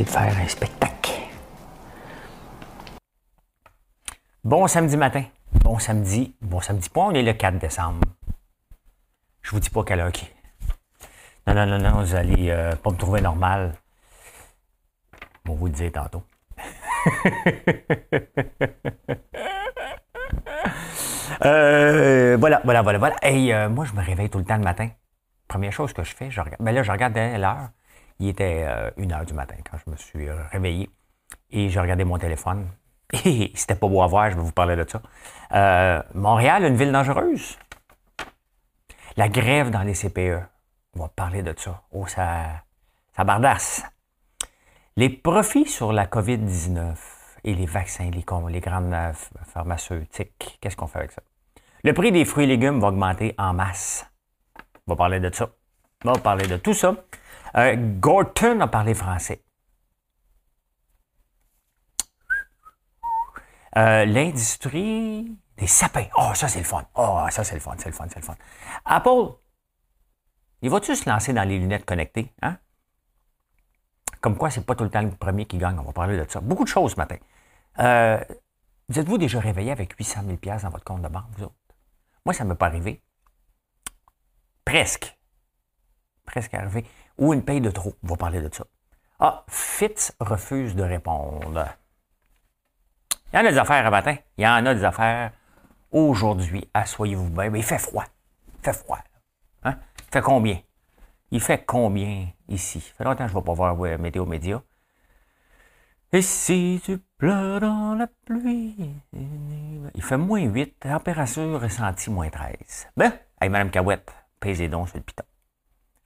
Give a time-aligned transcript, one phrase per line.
[0.00, 1.12] De faire un spectacle.
[4.42, 5.24] Bon samedi matin.
[5.52, 6.34] Bon samedi.
[6.40, 8.00] Bon samedi pas, on est le 4 décembre.
[9.42, 10.28] Je vous dis pas quelle heure qui.
[11.46, 13.74] Non, non, non, non, vous allez euh, pas me trouver normal.
[15.48, 16.22] On vous le dire tantôt.
[21.44, 23.16] Euh, voilà, voilà, voilà, voilà.
[23.22, 24.90] Et euh, moi, je me réveille tout le temps le matin.
[25.48, 26.62] Première chose que je fais, je regarde.
[26.62, 27.70] Ben là, je regarde l'heure.
[28.22, 30.88] Il était euh, une heure du matin quand je me suis réveillé
[31.50, 32.68] et j'ai regardé mon téléphone.
[33.24, 35.02] Et c'était pas beau à voir, je vais vous parler de ça.
[35.52, 37.58] Euh, Montréal, une ville dangereuse.
[39.16, 40.40] La grève dans les CPE.
[40.94, 41.82] On va parler de ça.
[41.90, 42.62] Oh, ça,
[43.16, 43.82] ça bardasse.
[44.96, 46.94] Les profits sur la COVID-19
[47.42, 49.12] et les vaccins, les, les grandes euh,
[49.52, 51.22] pharmaceutiques, qu'est-ce qu'on fait avec ça?
[51.82, 54.06] Le prix des fruits et légumes va augmenter en masse.
[54.86, 55.48] On va parler de ça.
[56.04, 56.94] On va parler de tout ça.
[57.56, 59.44] Euh, Gorton a parlé français.
[63.76, 66.06] Euh, l'industrie des sapins.
[66.16, 66.86] Oh, ça, c'est le fun.
[66.94, 68.36] Oh, ça, c'est le fun, c'est le fun, c'est le fun.
[68.84, 69.34] Apple,
[70.60, 72.32] il va-tu se lancer dans les lunettes connectées?
[72.42, 72.58] Hein?
[74.20, 75.78] Comme quoi, c'est pas tout le temps le premier qui gagne.
[75.78, 76.40] On va parler de ça.
[76.40, 77.16] Beaucoup de choses ce matin.
[77.78, 78.22] Euh,
[78.88, 81.54] vous êtes-vous déjà réveillé avec 800 000 dans votre compte de banque, vous autres?
[82.24, 83.02] Moi, ça ne m'est pas arrivé.
[84.64, 85.18] Presque.
[86.24, 86.84] Presque arrivé
[87.18, 87.94] ou une paye de trop.
[88.02, 88.64] On va parler de ça.
[89.18, 91.66] Ah, Fitz refuse de répondre.
[93.32, 94.16] Il y en a des affaires à matin.
[94.36, 95.32] Il y en a des affaires
[95.90, 96.68] aujourd'hui.
[96.74, 97.50] Assoyez-vous bien.
[97.50, 98.04] Mais il fait froid.
[98.58, 98.98] Il fait froid.
[99.62, 99.78] Hein?
[99.98, 100.58] Il fait combien?
[101.30, 102.80] Il fait combien ici?
[102.80, 104.62] Ça fait longtemps que je ne vais pas voir ouais, Météo Média.
[106.12, 108.90] Et si tu pleures dans la pluie?
[109.94, 112.88] Il fait moins 8, température ressentie moins 13.
[112.98, 115.24] Ben, hey, Madame Cahouette, pèsez donc sur le piton.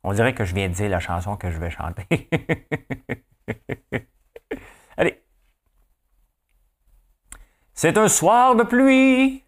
[0.08, 2.06] On dirait que je viens de dire la chanson que je vais chanter.
[4.96, 5.20] Allez.
[7.74, 9.42] C'est un soir de pluie.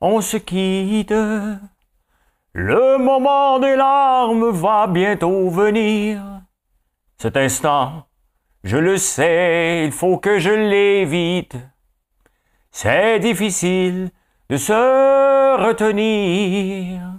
[0.00, 1.10] On se quitte.
[1.10, 6.22] Le moment des larmes va bientôt venir.
[7.18, 8.06] Cet instant,
[8.64, 11.58] je le sais, il faut que je l'évite.
[12.70, 14.10] C'est difficile
[14.48, 17.09] de se retenir.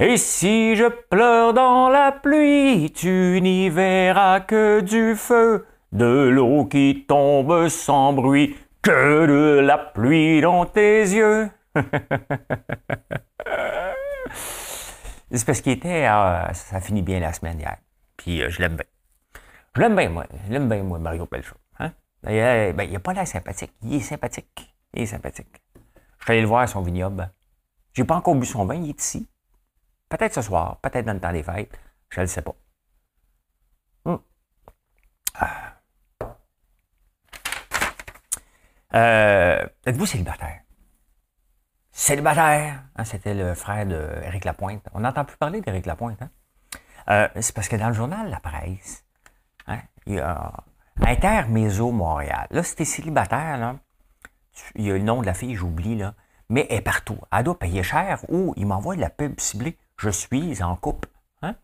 [0.00, 6.66] Et si je pleure dans la pluie, tu n'y verras que du feu, de l'eau
[6.66, 11.50] qui tombe sans bruit, que de la pluie dans tes yeux.
[15.32, 17.78] C'est parce qu'il était, ah, ça finit bien la semaine hier.
[18.16, 18.86] Puis euh, je l'aime bien.
[19.74, 20.26] Je l'aime bien, moi.
[20.46, 21.56] Je l'aime bien, moi, Mario Pelchot.
[21.80, 21.90] Hein?
[22.22, 23.72] Ben, il n'a pas l'air sympathique.
[23.82, 24.72] Il est sympathique.
[24.94, 25.60] Il est sympathique.
[26.20, 27.32] Je suis allé le voir à son vignoble.
[27.94, 29.28] J'ai pas encore bu son vin, il est ici.
[30.08, 32.54] Peut-être ce soir, peut-être dans le temps des fêtes, je ne le sais pas.
[34.04, 34.20] Hum.
[35.34, 35.74] Ah.
[38.94, 40.60] Euh, êtes-vous célibataire?
[41.92, 42.84] Célibataire!
[42.96, 44.86] Hein, c'était le frère d'Éric Lapointe.
[44.94, 46.22] On n'entend plus parler d'Éric Lapointe.
[46.22, 46.30] Hein?
[47.10, 49.04] Euh, c'est parce que dans le journal La Presse,
[49.66, 50.52] hein, il y a
[51.00, 52.46] Interméso Montréal.
[52.50, 53.76] Là, si tu es célibataire, là,
[54.74, 56.14] il y a le nom de la fille, j'oublie, là,
[56.48, 57.18] mais elle est partout.
[57.30, 61.08] Elle doit cher ou il m'envoie de la pub ciblée je suis en couple.
[61.42, 61.54] Hein?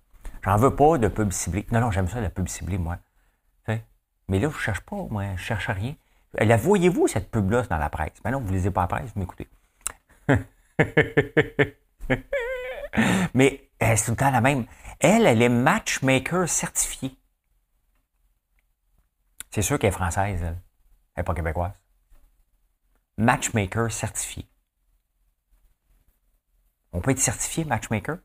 [0.42, 1.66] J'en veux pas de pub ciblée.
[1.72, 2.98] Non, non, j'aime ça, la pub ciblée, moi.
[4.28, 5.94] Mais là, je cherche pas, moi, je cherche rien.
[6.34, 8.14] La voyez-vous, cette pub-là, dans la presse?
[8.24, 9.48] Mais non, vous ne lisez pas la presse, vous m'écoutez.
[13.34, 14.66] Mais c'est tout le temps la même.
[14.98, 17.18] Elle, elle est matchmaker certifiée.
[19.50, 20.58] C'est sûr qu'elle est française, elle.
[21.14, 21.72] Elle n'est pas québécoise.
[23.18, 24.48] Matchmaker certifiée.
[26.94, 28.18] On peut être certifié matchmaker?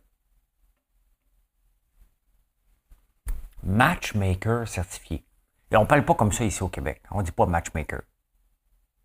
[3.64, 5.26] Matchmaker certifié.
[5.72, 7.02] Et on ne parle pas comme ça ici au Québec.
[7.10, 8.02] On ne dit pas matchmaker.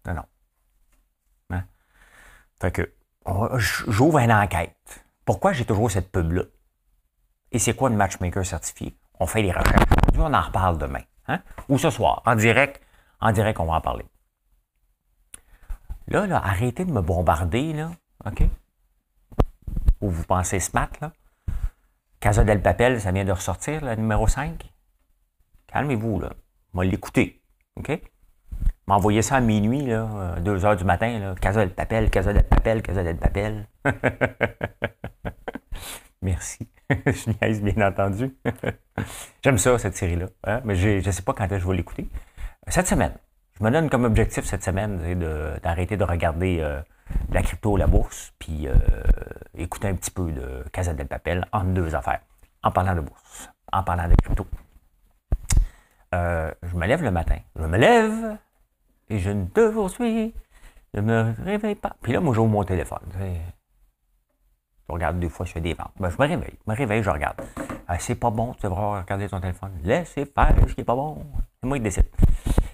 [0.07, 0.25] Non, non.
[1.51, 1.65] Hein?
[2.61, 2.95] Fait que
[3.57, 5.05] j'ouvre une enquête.
[5.25, 6.43] Pourquoi j'ai toujours cette pub-là?
[7.51, 8.95] Et c'est quoi une matchmaker certifié?
[9.19, 9.83] On fait les recherches.
[10.15, 11.03] On en reparle demain.
[11.27, 11.43] Hein?
[11.71, 12.83] Ou ce soir, en direct.
[13.21, 14.05] En direct, on va en parler.
[16.09, 17.93] Là, là, arrêtez de me bombarder, là.
[18.27, 18.43] OK?
[20.01, 21.13] Vous pensez smart, là.
[22.21, 24.73] Casa del Papel, ça vient de ressortir, le numéro 5.
[25.67, 26.33] Calmez-vous, là.
[26.73, 27.43] On va l'écouter.
[27.77, 28.01] OK?
[28.87, 31.35] M'envoyer ça à minuit, là, 2 euh, heures du matin, là.
[31.41, 33.69] Casa del Papel, Casa del Papel, Casa del Papel.
[36.23, 36.69] Merci.
[37.07, 38.37] je niaise, bien entendu.
[39.45, 40.27] J'aime ça, cette série-là.
[40.45, 42.09] Hein, mais je ne sais pas quand je vais l'écouter.
[42.69, 43.15] Cette semaine,
[43.59, 44.99] je me donne comme objectif cette semaine
[45.63, 46.81] d'arrêter de, regarder euh,
[47.31, 48.75] la crypto, la bourse, puis euh,
[49.55, 52.21] écouter un petit peu de Casa del Papel en deux affaires.
[52.63, 54.47] En parlant de bourse, en parlant de crypto.
[56.15, 57.39] Euh, je me lève le matin.
[57.57, 58.39] Je me lève
[59.11, 60.35] et je ne te poursuis.
[60.95, 61.97] Je ne me réveille pas.
[62.01, 63.01] Puis là, moi, j'ouvre mon téléphone.
[64.89, 65.93] Je regarde deux fois, je fais des ventes.
[65.99, 66.55] Ben, je me réveille.
[66.67, 67.41] Je me réveille, je regarde.
[67.89, 69.73] Ah, c'est pas bon, tu devras regarder ton téléphone.
[69.83, 71.27] Laissez faire ce qui n'est pas bon.
[71.61, 72.09] C'est moi qui décide.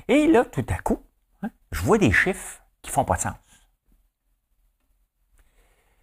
[0.06, 1.00] Et là, tout à coup,
[1.42, 3.34] hein, je vois des chiffres qui font pas de sens.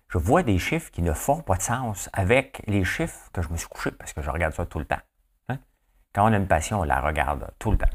[0.09, 3.49] Je vois des chiffres qui ne font pas de sens avec les chiffres que je
[3.49, 5.01] me suis couché parce que je regarde ça tout le temps.
[5.49, 5.59] Hein.
[6.13, 7.89] Quand on a une passion, on la regarde tout le temps.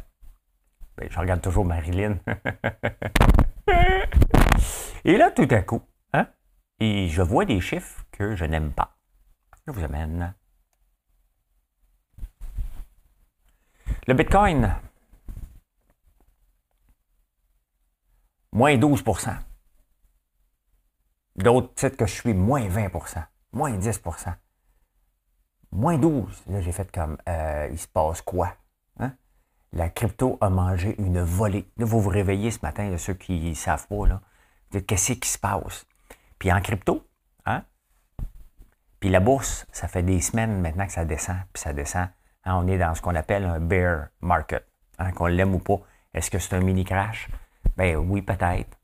[0.98, 2.18] Ben, je regarde toujours Marilyn.
[5.04, 5.80] Et là, tout à coup,
[6.12, 6.28] hein,
[6.80, 8.96] je vois des chiffres que je n'aime pas.
[9.66, 10.34] Je vous amène.
[14.06, 14.76] Le Bitcoin,
[18.52, 19.02] moins 12
[21.36, 24.34] D'autres titres que je suis, moins 20% moins 10%
[25.72, 28.54] moins 12 Là, j'ai fait comme, euh, il se passe quoi?
[28.98, 29.12] Hein?
[29.72, 31.66] La crypto a mangé une volée.
[31.78, 34.20] Là, vous vous réveillez ce matin, ceux qui ne savent pas, là.
[34.86, 35.86] Qu'est-ce qui se passe?
[36.38, 37.06] Puis en crypto,
[37.46, 37.64] hein?
[39.00, 42.08] Puis la bourse, ça fait des semaines maintenant que ça descend, puis ça descend.
[42.44, 44.66] Hein, on est dans ce qu'on appelle un bear market.
[44.98, 45.80] Hein, qu'on l'aime ou pas.
[46.14, 47.28] Est-ce que c'est un mini crash?
[47.76, 48.78] Ben oui, peut-être.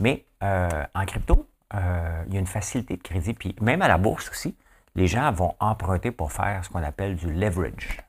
[0.00, 3.34] Mais euh, en crypto, euh, il y a une facilité de crédit.
[3.34, 4.56] Puis même à la bourse aussi,
[4.94, 8.00] les gens vont emprunter pour faire ce qu'on appelle du leverage.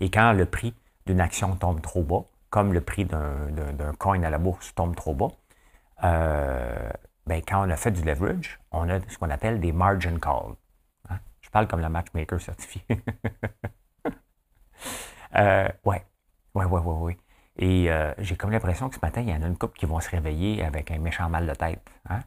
[0.00, 0.74] Et quand le prix
[1.06, 5.14] d'une action tombe trop bas, comme le prix d'un coin à la bourse tombe trop
[5.14, 5.28] bas,
[6.04, 6.90] euh,
[7.26, 10.54] ben, quand on a fait du leverage, on a ce qu'on appelle des margin calls.
[11.10, 11.18] Hein?
[11.40, 12.82] Je parle comme le matchmaker certifié.
[15.36, 16.04] euh, ouais.
[16.54, 17.18] Ouais, ouais, ouais, ouais.
[17.58, 19.86] Et euh, j'ai comme l'impression que ce matin, il y en a une couple qui
[19.86, 21.80] vont se réveiller avec un méchant mal de tête.
[22.08, 22.20] Hein?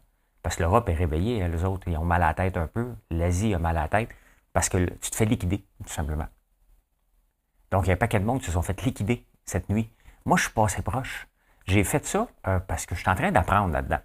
[0.43, 2.67] Parce que l'Europe est réveillée, hein, les autres, ils ont mal à la tête un
[2.67, 2.93] peu.
[3.09, 4.09] L'Asie a mal à la tête
[4.53, 6.27] parce que tu te fais liquider, tout simplement.
[7.71, 9.89] Donc, il y a un paquet de monde qui se sont fait liquider cette nuit.
[10.25, 11.27] Moi, je suis pas assez proche.
[11.65, 13.99] J'ai fait ça euh, parce que je suis en train d'apprendre là-dedans.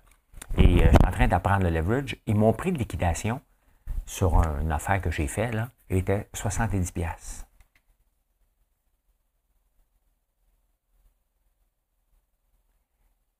[0.58, 2.16] Et euh, je suis en train d'apprendre le leverage.
[2.28, 3.40] Et mon prix de liquidation
[4.04, 7.45] sur une affaire que j'ai faite, là, était 70$.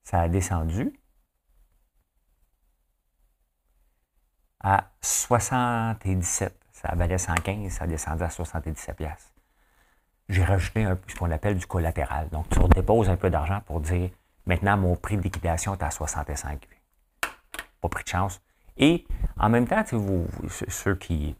[0.06, 0.92] Ça a descendu
[4.60, 6.56] à 77.
[6.72, 9.32] Ça valait 115, ça a descendu à 77 pièces.
[10.28, 12.28] J'ai rajouté ce qu'on appelle du collatéral.
[12.28, 14.10] Donc, tu redéposes un peu d'argent pour dire
[14.46, 16.68] maintenant mon prix de liquidation est à 65.
[17.80, 18.40] Pas pris de chance.
[18.76, 19.06] Et
[19.36, 19.82] en même temps,
[20.68, 21.34] ceux qui,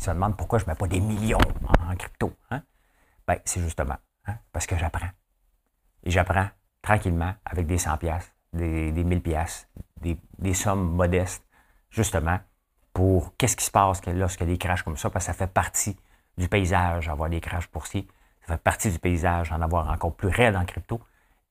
[0.00, 1.38] se demandent pourquoi je ne mets pas des millions
[1.68, 2.62] en crypto, hein?
[3.26, 5.10] ben, c'est justement hein, parce que j'apprends.
[6.04, 6.48] Et j'apprends
[6.82, 9.68] tranquillement avec des 100 pièces, des, des 1000 pièces,
[10.00, 11.44] des, des, sommes modestes,
[11.90, 12.38] justement,
[12.92, 15.38] pour qu'est-ce qui se passe lorsqu'il y a des crashs comme ça, parce que ça
[15.38, 15.96] fait partie
[16.36, 18.06] du paysage, avoir des crashs boursiers.
[18.42, 21.00] Ça fait partie du paysage, en avoir encore plus réel en crypto.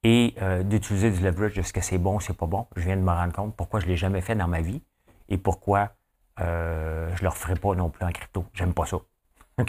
[0.03, 2.67] Et euh, d'utiliser du leverage, est-ce que c'est bon, c'est pas bon?
[2.75, 4.81] Je viens de me rendre compte pourquoi je ne l'ai jamais fait dans ma vie
[5.29, 5.93] et pourquoi
[6.39, 8.45] euh, je ne le referai pas non plus en crypto.
[8.53, 8.97] J'aime pas ça.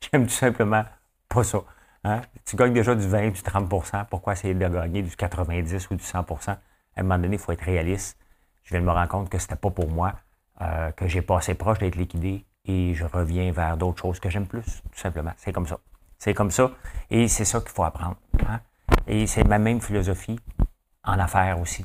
[0.00, 0.84] J'aime tout simplement
[1.28, 1.58] pas ça.
[2.04, 2.20] Hein?
[2.44, 6.04] Tu gagnes déjà du 20, du 30% Pourquoi essayer de gagner du 90 ou du
[6.04, 6.58] 100% À
[6.96, 8.18] un moment donné, il faut être réaliste.
[8.64, 10.14] Je viens de me rendre compte que ce n'était pas pour moi,
[10.60, 14.28] euh, que j'ai pas assez proche d'être liquidé et je reviens vers d'autres choses que
[14.28, 15.32] j'aime plus, tout simplement.
[15.36, 15.78] C'est comme ça.
[16.18, 16.70] C'est comme ça
[17.10, 18.16] et c'est ça qu'il faut apprendre.
[18.48, 18.60] Hein?
[19.06, 20.38] Et c'est ma même philosophie
[21.04, 21.84] en affaires aussi.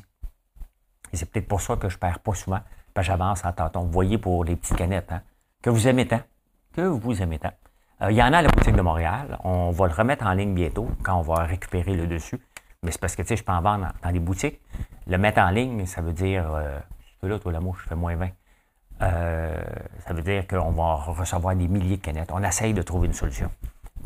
[1.12, 2.60] Et c'est peut-être pour ça que je perds pas souvent,
[2.94, 3.82] parce que j'avance en tâton.
[3.84, 5.22] Vous voyez pour les petites canettes, hein?
[5.60, 6.22] que vous aimez tant,
[6.72, 7.52] que vous aimez tant.
[8.02, 9.38] Euh, il y en a à la boutique de Montréal.
[9.44, 12.38] On va le remettre en ligne bientôt quand on va récupérer le dessus.
[12.82, 14.60] Mais c'est parce que, tu sais, je peux en vendre dans, les boutiques.
[15.06, 16.52] Le mettre en ligne, ça veut dire...
[16.52, 16.78] Euh,
[17.22, 18.28] là, toi, la mouche, je fais moins 20.
[19.02, 19.62] Euh,
[20.06, 22.30] ça veut dire qu'on va recevoir des milliers de canettes.
[22.32, 23.50] On essaye de trouver une solution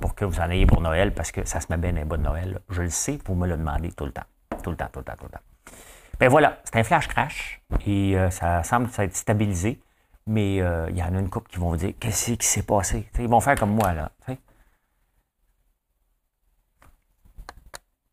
[0.00, 2.20] pour que vous en ayez pour Noël, parce que ça se met bien un bon
[2.20, 2.58] Noël.
[2.68, 4.24] Je le sais, vous me le demandez tout le temps.
[4.62, 5.74] Tout le temps, tout le temps, tout le temps.
[6.20, 9.80] Ben voilà, c'est un flash crash et ça semble s'être stabilisé.
[10.26, 12.62] Mais euh, il y en a une couple qui vont vous dire Qu'est-ce qui s'est
[12.64, 13.08] passé?
[13.18, 14.10] Ils vont faire comme moi, là.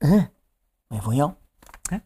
[0.01, 0.27] Hein?
[0.91, 1.36] Mais voyons.
[1.91, 2.01] Hein?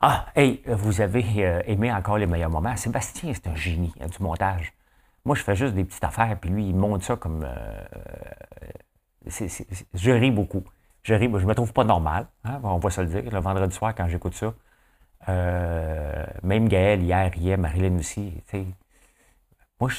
[0.00, 2.76] Ah, hey, vous avez euh, aimé encore les meilleurs moments.
[2.76, 4.72] Sébastien, c'est un génie hein, du montage.
[5.24, 7.44] Moi, je fais juste des petites affaires, puis lui, il monte ça comme.
[7.44, 7.84] Euh,
[9.94, 10.64] je ris beaucoup.
[11.02, 13.30] Je ris, je me trouve pas normal, hein, on va se le dire.
[13.30, 14.52] Le vendredi soir, quand j'écoute ça,
[15.28, 18.42] euh, même Gaël, hier, hier, Marilyn aussi.
[19.80, 19.96] Moi je,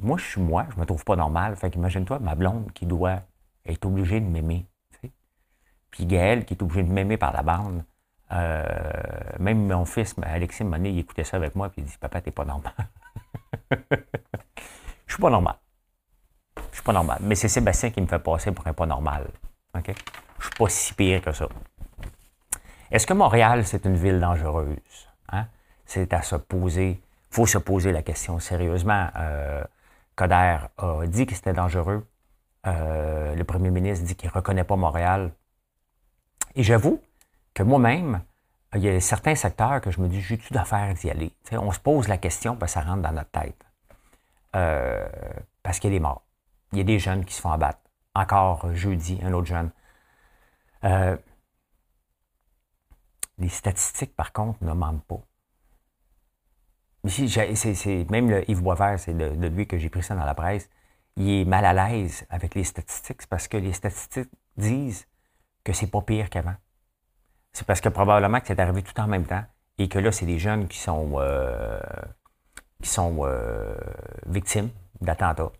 [0.00, 1.56] moi, je suis moi, je me trouve pas normal.
[1.56, 3.22] Fait qu'imagine-toi, ma blonde qui doit
[3.66, 4.66] être obligée de m'aimer.
[5.90, 7.84] Puis Gaël qui est obligé de m'aimer par la bande.
[8.32, 8.64] Euh,
[9.38, 12.30] même mon fils, Alexis Monet, il écoutait ça avec moi, puis il dit Papa, t'es
[12.30, 12.72] pas normal.
[15.06, 15.56] Je suis pas normal.
[16.70, 17.18] Je suis pas normal.
[17.20, 19.28] Mais c'est Sébastien qui me fait passer pour un pas normal.
[19.76, 19.94] OK?
[20.38, 21.46] Je suis pas si pire que ça.
[22.90, 25.08] Est-ce que Montréal, c'est une ville dangereuse?
[25.28, 25.46] Hein?
[25.84, 27.00] C'est à se poser.
[27.34, 29.08] Faut se poser la question sérieusement.
[29.16, 29.64] Euh,
[30.14, 32.06] Coder a dit que c'était dangereux.
[32.64, 35.32] Euh, le premier ministre dit qu'il ne reconnaît pas Montréal.
[36.54, 37.02] Et j'avoue
[37.52, 38.22] que moi-même,
[38.76, 41.32] il y a certains secteurs que je me dis, j'ai-tu d'affaires d'y aller?
[41.50, 43.66] on se pose la question parce ça rentre dans notre tête.
[44.54, 45.04] Euh,
[45.64, 46.22] parce qu'il y a des morts.
[46.70, 47.80] Il y a des jeunes qui se font abattre.
[48.14, 49.72] Encore jeudi, un autre jeune.
[53.38, 55.20] Les statistiques, par contre, ne mentent pas.
[57.04, 60.68] Même le Yves Boisvert, c'est de, de, lui que j'ai pris ça dans la presse,
[61.16, 65.06] il est mal à l'aise avec les statistiques parce que les statistiques disent
[65.62, 66.54] que c'est pas pire qu'avant.
[67.52, 69.44] C'est parce que probablement que c'est arrivé tout en même temps
[69.78, 71.80] et que là, c'est des jeunes qui sont, euh,
[72.82, 73.74] qui sont euh,
[74.26, 74.70] victimes
[75.00, 75.52] d'attentats.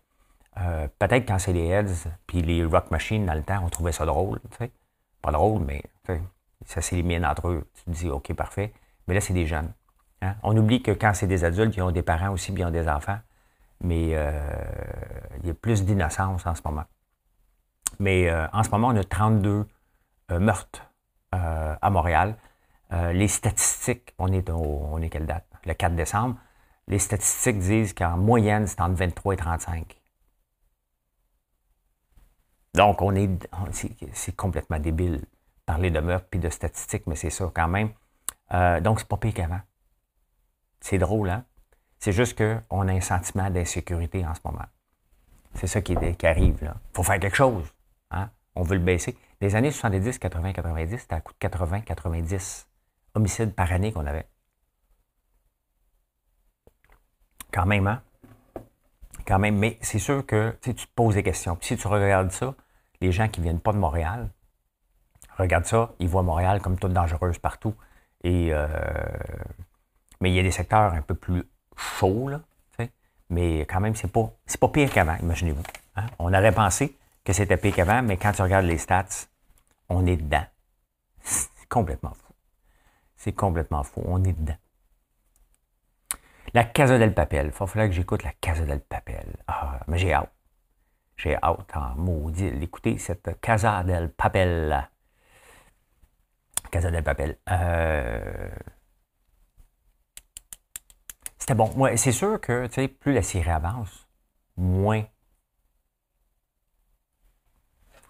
[0.57, 3.91] Euh, peut-être quand c'est les Heads puis les Rock Machines dans le temps, on trouvait
[3.91, 4.39] ça drôle.
[5.21, 5.83] Pas drôle, mais
[6.65, 7.69] ça s'élimine entre eux.
[7.73, 8.73] Tu te dis, OK, parfait.
[9.07, 9.71] Mais là, c'est des jeunes.
[10.21, 10.35] Hein?
[10.43, 13.19] On oublie que quand c'est des adultes, ils ont des parents aussi, bien des enfants.
[13.81, 16.85] Mais il y a plus d'innocence en ce moment.
[17.99, 19.67] Mais en ce moment, on a 32
[20.31, 20.81] meurtres
[21.35, 22.35] euh, à Montréal.
[22.93, 25.45] Euh, les statistiques, on est, on est quelle date?
[25.65, 26.37] Le 4 décembre.
[26.87, 30.01] Les statistiques disent qu'en moyenne, c'est entre 23 et 35.
[32.75, 33.29] Donc, on est,
[34.13, 35.25] c'est complètement débile
[35.65, 37.89] parler de meurtre puis de statistiques, mais c'est ça quand même.
[38.53, 39.61] Euh, donc, c'est pas pire qu'avant.
[40.85, 41.43] C'est drôle, hein?
[41.97, 44.67] C'est juste qu'on a un sentiment d'insécurité en ce moment.
[45.55, 46.75] C'est ça qui, arrive, là.
[46.91, 47.73] Il faut faire quelque chose.
[48.11, 48.29] Hein?
[48.53, 49.17] On veut le baisser.
[49.41, 52.67] Les années 70, 80, 90, c'était à coup de 80, 90
[53.15, 54.27] homicides par année qu'on avait.
[57.51, 58.03] Quand même, hein?
[59.25, 59.57] Quand même.
[59.57, 61.55] Mais c'est sûr que tu te poses des questions.
[61.55, 62.53] Puis si tu regardes ça,
[63.01, 64.29] les gens qui ne viennent pas de Montréal,
[65.39, 67.73] regardent ça, ils voient Montréal comme toute dangereuse partout.
[68.23, 68.67] Et, euh,
[70.21, 71.43] mais il y a des secteurs un peu plus
[71.77, 72.41] chauds, là,
[73.29, 75.63] mais quand même, c'est pas, pas pire qu'avant, imaginez-vous.
[75.95, 76.05] Hein?
[76.19, 79.27] On aurait pensé que c'était pire qu'avant, mais quand tu regardes les stats,
[79.89, 80.45] on est dedans.
[81.21, 82.33] C'est complètement fou.
[83.15, 84.01] C'est complètement fou.
[84.05, 84.57] On est dedans.
[86.53, 87.47] La Casa del Papel.
[87.47, 89.35] Il va falloir que j'écoute la Casa del Papel.
[89.47, 90.31] Ah, mais j'ai hâte.
[91.17, 94.87] J'ai hâte en maudit d'écouter cette Casa del Papel.
[96.69, 97.37] Casa del Papel.
[97.49, 98.49] Euh,
[101.45, 101.71] c'était bon.
[101.95, 104.07] C'est sûr que plus la série avance,
[104.57, 105.03] moins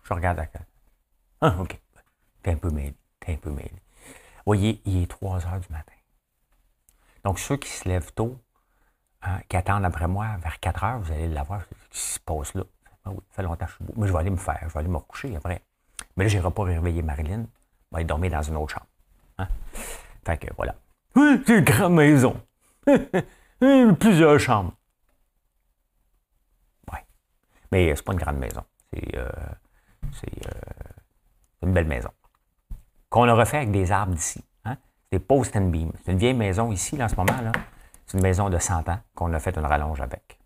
[0.03, 0.47] je regarde la
[1.41, 1.77] ah, OK.
[2.41, 2.95] T'es un peu mêlé.
[3.19, 3.73] T'es un peu mêlé.
[4.45, 5.91] voyez, il est 3 heures du matin.
[7.25, 8.39] Donc, ceux qui se lèvent tôt,
[9.21, 11.63] hein, qui attendent après moi, vers 4 heures, vous allez l'avoir.
[11.91, 12.63] Ce qui se passe là?
[13.03, 13.93] Ah oui, ça fait longtemps que je suis beau.
[13.97, 15.61] Mais je vais aller me faire, je vais aller me recoucher après.
[16.15, 17.41] Mais là, je n'irai pas réveiller Marilyn.
[17.41, 17.43] Je
[17.91, 18.87] vais aller dormir dans une autre chambre.
[19.39, 19.49] Hein?
[20.25, 20.75] Fait que voilà.
[21.15, 22.41] c'est une grande maison.
[23.99, 24.73] Plusieurs chambres.
[26.91, 26.99] Oui.
[27.71, 28.63] Mais c'est pas une grande maison.
[28.91, 29.17] C'est.
[29.17, 29.29] Euh,
[30.13, 30.59] c'est euh,
[31.63, 32.09] une belle maison.
[33.09, 34.43] Qu'on a refait avec des arbres d'ici.
[34.65, 34.77] Hein?
[35.11, 35.91] Des post and beam.
[36.03, 37.33] C'est une vieille maison ici, là, en ce moment.
[38.05, 40.39] C'est une maison de 100 ans qu'on a fait une rallonge avec.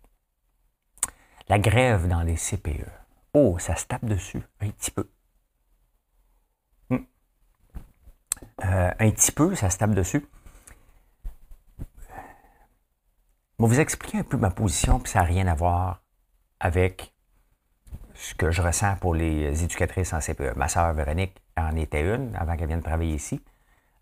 [1.48, 2.86] La grève dans les CPE.
[3.34, 5.08] Oh, ça se tape dessus un petit peu.
[6.90, 6.98] Hmm.
[8.64, 10.26] Euh, un petit peu, ça se tape dessus.
[11.78, 16.02] Je vais vous expliquer un peu ma position, puis ça n'a rien à voir
[16.60, 17.12] avec
[18.14, 20.56] ce que je ressens pour les éducatrices en CPE.
[20.56, 23.42] Ma sœur Véronique en était une avant qu'elle vienne travailler ici.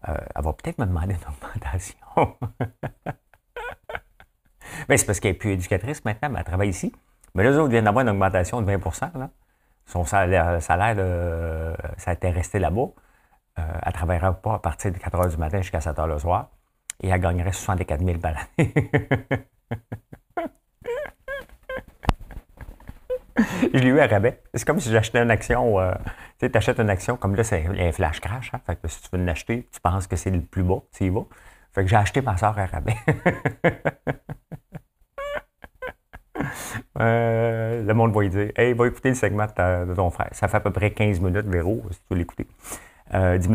[0.08, 2.36] Euh, elle va peut-être me demander une augmentation.
[4.88, 6.92] mais c'est parce qu'elle n'est plus éducatrice maintenant, mais elle travaille ici.
[7.34, 9.28] Mais les autres viennent d'avoir une augmentation de 20%
[9.86, 12.88] Son salaire, salaire de, ça a été resté là-bas.
[13.58, 16.06] Euh, elle ne travaillera pas à partir de 4 h du matin jusqu'à 7 h
[16.06, 16.50] le soir.
[17.02, 18.74] Et elle gagnerait 64 000 par année.
[23.74, 24.40] je l'ai eu à rabais.
[24.54, 25.78] C'est comme si j'achetais une action.
[25.78, 25.92] Euh,
[26.38, 28.50] tu sais, tu achètes une action, comme là, c'est un flash crash.
[28.54, 28.60] Hein?
[28.66, 31.08] Fait que si tu veux l'acheter, tu penses que c'est le plus bas, tu y
[31.08, 31.26] vas.
[31.72, 32.96] Fait que j'ai acheté ma soeur à rabais.
[37.00, 40.28] Euh, le monde va lui dire Hey, va écouter le segment de, ton frère.
[40.32, 42.46] Ça fait à peu près 15 minutes, Véro, si tu veux l'écouter.
[43.12, 43.48] 10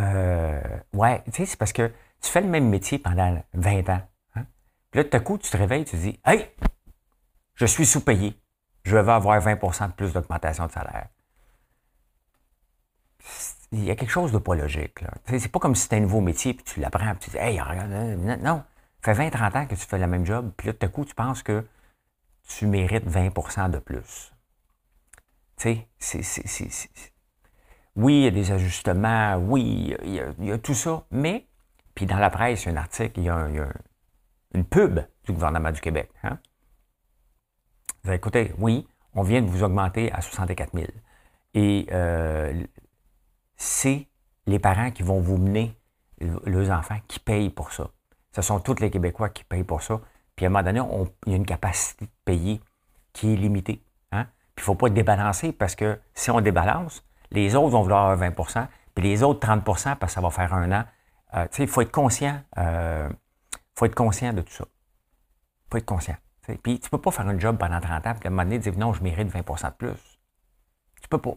[0.00, 0.60] euh,
[0.92, 4.02] ouais, tu sais, c'est parce que tu fais le même métier pendant 20 ans.
[4.34, 4.46] Hein?
[4.90, 6.48] Puis là, tout à coup, tu te réveilles, tu te dis Hey,
[7.54, 8.38] je suis sous-payé.
[8.84, 11.08] Je vais avoir 20% de plus d'augmentation de salaire.
[13.72, 15.00] Il y a quelque chose de pas logique.
[15.26, 17.60] C'est pas comme si c'était un nouveau métier puis tu l'apprends et tu dis Hey,
[17.60, 17.90] regarde,
[18.42, 18.62] non.
[19.04, 21.04] Ça fait 20-30 ans que tu fais le même job, puis là, tout à coup,
[21.04, 21.66] tu penses que
[22.48, 24.32] tu mérites 20% de plus.
[25.56, 27.13] Tu sais, c'est.
[27.96, 30.14] Oui, il y a des ajustements, oui, il
[30.46, 31.46] y, a, tout ça, mais,
[31.94, 33.48] puis dans la presse, il y a un article, il y a,
[34.54, 36.10] une pub du gouvernement du Québec.
[36.24, 36.38] Hein?
[38.02, 40.86] Vous écoutez, oui, on vient de vous augmenter à 64 000.
[41.54, 42.64] Et euh,
[43.56, 44.08] c'est
[44.46, 45.78] les parents qui vont vous mener
[46.20, 47.90] leurs enfants qui payent pour ça.
[48.32, 50.00] Ce sont tous les Québécois qui payent pour ça.
[50.36, 50.80] Puis à un moment donné,
[51.26, 52.60] il y a une capacité de payer
[53.12, 53.84] qui est limitée.
[54.10, 54.26] Hein?
[54.54, 58.16] Puis il ne faut pas débalancer parce que si on débalance, les autres vont vouloir
[58.16, 60.84] 20% puis les autres 30% parce que ça va faire un an.
[61.34, 62.40] Euh, il faut être conscient.
[62.58, 63.08] Euh,
[63.74, 64.64] faut être conscient de tout ça.
[65.70, 66.16] Faut être conscient.
[66.62, 68.42] Puis tu ne peux pas faire un job pendant 30 ans, puis à un moment
[68.42, 70.20] donné, dire non, je mérite 20% de plus.
[71.00, 71.34] Tu peux pas.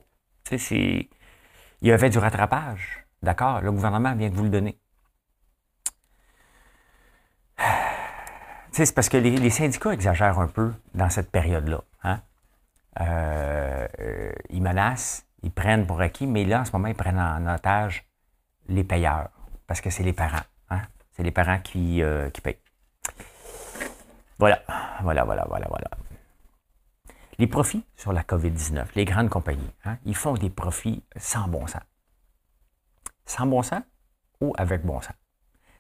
[0.52, 1.08] Il
[1.82, 3.06] y avait du rattrapage.
[3.24, 3.62] D'accord?
[3.62, 4.78] Le gouvernement vient de vous le donner.
[8.72, 11.82] C'est parce que les, syndicats exagèrent un peu dans cette période-là.
[12.04, 12.22] Hein?
[13.00, 13.88] Euh,
[14.50, 18.06] ils menacent, ils prennent pour acquis, mais là, en ce moment, ils prennent en otage
[18.68, 19.30] les payeurs,
[19.66, 20.44] parce que c'est les parents.
[20.70, 20.82] Hein?
[21.14, 22.60] C'est les parents qui, euh, qui payent.
[24.40, 24.62] Voilà,
[25.02, 25.90] voilà, voilà, voilà, voilà.
[27.40, 31.66] Les profits sur la COVID-19, les grandes compagnies, hein, ils font des profits sans bon
[31.66, 31.82] sens.
[33.26, 33.84] Sans bon sens
[34.42, 35.16] ou avec bon sens?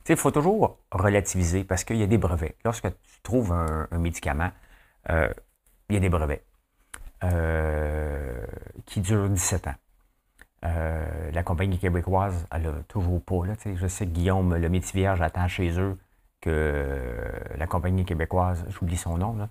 [0.08, 2.56] Il faut toujours relativiser parce qu'il y a des brevets.
[2.64, 4.52] Lorsque tu trouves un, médicament,
[5.10, 5.30] euh,
[5.90, 6.47] il y a des brevets
[7.24, 8.46] euh,
[8.86, 9.76] qui durent 17 ans.
[10.66, 13.46] Euh, la compagnie québécoise, elle n'a toujours pas.
[13.46, 15.98] Là, je sais que Guillaume, le métier vierge, attend chez eux
[16.42, 19.50] que la compagnie québécoise, j'oublie son nom, là,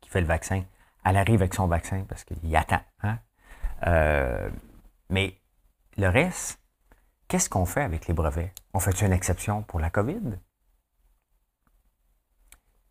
[0.00, 0.64] qui fait le vaccin,
[1.04, 2.80] elle arrive avec son vaccin parce qu'il attend.
[3.02, 3.18] Hein?
[3.86, 4.50] Euh,
[5.08, 5.38] mais
[5.96, 6.60] le reste,
[7.28, 8.52] qu'est-ce qu'on fait avec les brevets?
[8.74, 10.38] On fait une exception pour la COVID?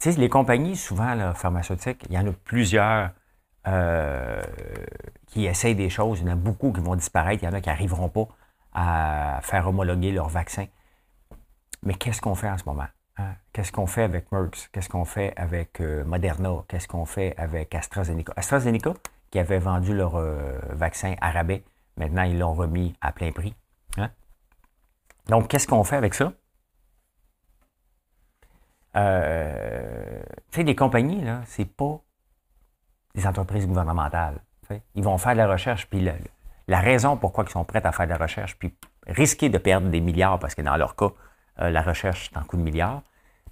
[0.05, 3.11] Les compagnies, souvent, pharmaceutiques, il y en a plusieurs
[3.69, 4.41] euh,
[5.27, 6.21] qui essayent des choses.
[6.21, 7.43] Il y en a beaucoup qui vont disparaître.
[7.43, 8.27] Il y en a qui n'arriveront pas
[8.73, 10.65] à faire homologuer leur vaccin.
[11.83, 12.87] Mais qu'est-ce qu'on fait en ce moment?
[13.17, 13.35] Hein?
[13.53, 14.69] Qu'est-ce qu'on fait avec Merck?
[14.71, 16.63] Qu'est-ce qu'on fait avec euh, Moderna?
[16.67, 18.33] Qu'est-ce qu'on fait avec AstraZeneca?
[18.35, 18.93] AstraZeneca,
[19.29, 21.63] qui avait vendu leur euh, vaccin à rabais,
[21.95, 23.53] maintenant ils l'ont remis à plein prix.
[23.97, 24.09] Hein?
[25.27, 26.33] Donc, qu'est-ce qu'on fait avec ça?
[28.95, 28.99] Tu
[30.51, 32.01] sais, les compagnies, c'est pas
[33.27, 34.39] entreprises gouvernementales.
[34.95, 36.07] Ils vont faire de la recherche, puis
[36.67, 38.73] la, raison pourquoi ils sont prêts à faire de la recherche, puis
[39.07, 41.09] risquer de perdre des milliards, parce que dans leur cas,
[41.61, 43.01] euh, la recherche est en coût de milliards,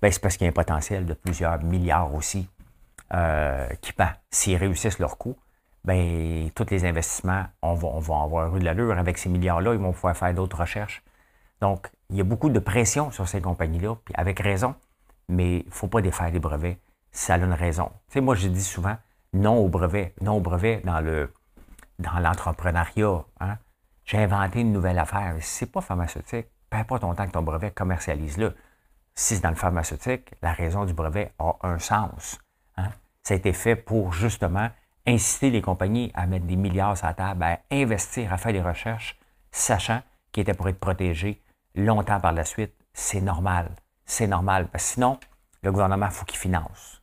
[0.02, 2.48] ben, c'est parce qu'il y a un potentiel de plusieurs milliards aussi
[3.14, 5.36] euh, qui, ben, s'ils réussissent leur coût,
[5.84, 8.98] ben, tous les investissements, on va, on avoir eu de l'allure.
[8.98, 11.02] Avec ces milliards-là, ils vont pouvoir faire d'autres recherches.
[11.62, 14.76] Donc, il y a beaucoup de pression sur ces compagnies-là, puis avec raison,
[15.30, 16.78] mais il ne faut pas défaire les brevets.
[17.12, 17.88] Ça a une raison.
[18.10, 18.98] Tu sais, moi, je dis souvent
[19.38, 21.32] non au brevet, non au brevet dans le
[22.00, 23.26] dans l'entrepreneuriat.
[23.40, 23.58] Hein.
[24.06, 25.36] J'ai inventé une nouvelle affaire.
[25.42, 28.56] C'est pas pharmaceutique peu importe ton temps que ton brevet, commercialise-le.
[29.16, 32.40] Si c'est dans le pharmaceutique, la raison du brevet a un sens.
[32.78, 32.90] Hein.
[33.24, 34.70] Ça a été fait pour justement
[35.06, 38.62] inciter les compagnies à mettre des milliards sur la table, à investir, à faire des
[38.62, 39.18] recherches,
[39.52, 41.42] sachant qu'ils étaient pour être protégés
[41.76, 42.74] longtemps par la suite.
[42.94, 43.72] C'est normal.
[44.06, 44.68] C'est normal.
[44.68, 45.20] Parce que sinon,
[45.64, 46.97] le gouvernement, il faut qu'il finance.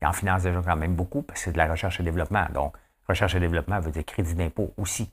[0.00, 2.46] Il en finance déjà quand même beaucoup parce que c'est de la recherche et développement.
[2.52, 2.76] Donc,
[3.08, 5.10] recherche et développement veut dire crédit d'impôt aussi.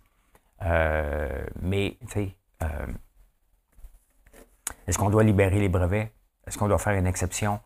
[0.62, 2.88] Euh, mais, tu sais, euh,
[4.88, 6.12] est-ce qu'on doit libérer les brevets?
[6.45, 7.60] Est-ce qu'on doit faire une exception?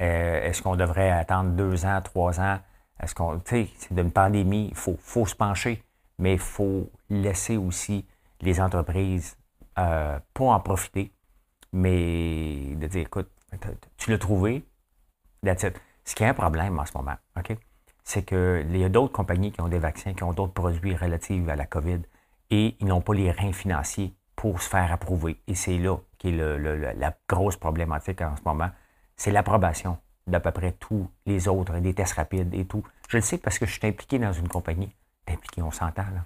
[0.00, 2.58] Euh, est-ce qu'on devrait attendre deux ans, trois ans?
[3.02, 5.82] Est-ce qu'on, tu sais, c'est d'une pandémie, il faut, faut, se pencher,
[6.18, 8.06] mais il faut laisser aussi
[8.40, 9.36] les entreprises
[9.74, 11.12] pas en profiter,
[11.72, 13.30] mais de dire, écoute,
[13.98, 14.64] tu l'as trouvé,
[15.44, 15.78] that's it.
[16.06, 17.54] Ce qui est un problème en ce moment, OK?
[18.04, 21.46] C'est qu'il y a d'autres compagnies qui ont des vaccins, qui ont d'autres produits relatifs
[21.48, 22.00] à la COVID,
[22.50, 25.40] et ils n'ont pas les reins financiers pour se faire approuver.
[25.48, 28.70] Et c'est là qui est la grosse problématique en ce moment.
[29.16, 32.84] C'est l'approbation d'à peu près tous les autres, des tests rapides et tout.
[33.08, 34.94] Je le sais parce que je suis impliqué dans une compagnie.
[35.28, 36.24] Impliqué, on s'entend, là.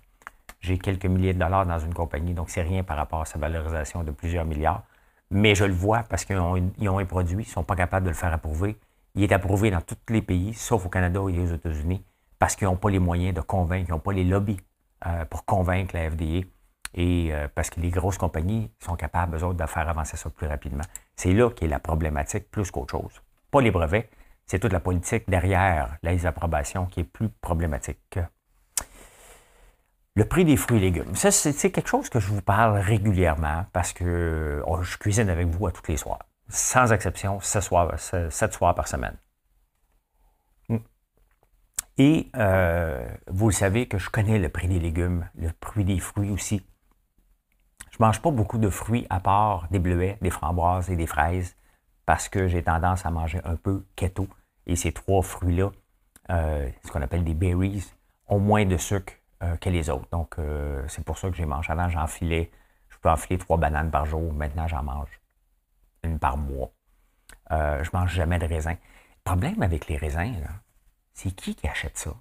[0.61, 3.39] J'ai quelques milliers de dollars dans une compagnie, donc c'est rien par rapport à sa
[3.39, 4.83] valorisation de plusieurs milliards.
[5.31, 8.11] Mais je le vois parce qu'ils ont, un produit, ils ne sont pas capables de
[8.11, 8.77] le faire approuver.
[9.15, 12.05] Il est approuvé dans tous les pays, sauf au Canada et aux États-Unis,
[12.39, 14.61] parce qu'ils n'ont pas les moyens de convaincre, ils n'ont pas les lobbies
[15.07, 16.47] euh, pour convaincre la FDA.
[16.95, 20.31] Et euh, parce que les grosses compagnies sont capables, eux autres, de faire avancer ça
[20.31, 20.85] plus rapidement.
[21.17, 23.23] C'est là qu'est la problématique plus qu'autre chose.
[23.51, 24.09] Pas les brevets,
[24.47, 28.19] c'est toute la politique derrière les approbations qui est plus problématique.
[30.17, 31.15] Le prix des fruits et légumes.
[31.15, 35.47] Ça, c'est quelque chose que je vous parle régulièrement parce que oh, je cuisine avec
[35.47, 36.19] vous à tous les soirs.
[36.51, 39.17] Sans exception, 7 soirs, par semaine.
[40.69, 40.79] Hmm.
[41.97, 46.01] Et euh, vous le savez que je connais le prix des légumes, le prix des
[46.01, 46.67] fruits aussi.
[47.93, 51.07] Je ne mange pas beaucoup de fruits à part des bleuets, des framboises et des
[51.07, 51.55] fraises
[52.05, 54.27] parce que j'ai tendance à manger un peu keto.
[54.67, 55.71] Et ces trois fruits-là,
[56.31, 57.93] euh, ce qu'on appelle des berries,
[58.27, 59.13] ont moins de sucre
[59.45, 60.09] euh, que les autres.
[60.11, 60.37] Donc,
[60.89, 61.71] c'est pour ça que j'ai mangé.
[61.71, 62.51] Avant, j'en filais,
[62.89, 64.33] je peux enfiler trois bananes par jour.
[64.33, 65.20] Maintenant, j'en mange
[66.03, 66.71] une par mois.
[67.53, 68.73] Euh, je mange jamais de raisin.
[68.73, 70.47] Le problème avec les raisins,
[71.13, 72.15] c'est qui qui achète ça?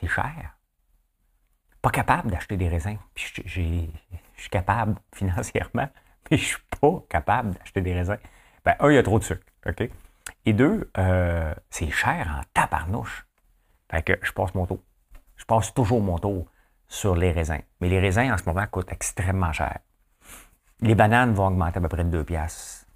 [0.00, 0.58] C'est cher.
[1.80, 2.98] Pas capable d'acheter des raisins.
[3.14, 5.88] Puis je suis capable financièrement,
[6.30, 8.18] mais je suis pas capable d'acheter des raisins.
[8.64, 9.46] Ben, un, il y a trop de sucre.
[9.66, 9.88] OK?
[10.44, 10.90] Et deux,
[11.70, 13.26] c'est cher en tabarnouche.
[13.90, 14.80] Fait que je passe mon tour.
[15.36, 16.46] Je passe toujours mon tour
[16.88, 17.62] sur les raisins.
[17.80, 19.78] Mais les raisins, en ce moment, coûtent extrêmement cher.
[20.80, 22.86] Les bananes vont augmenter à peu près de 2 piastres.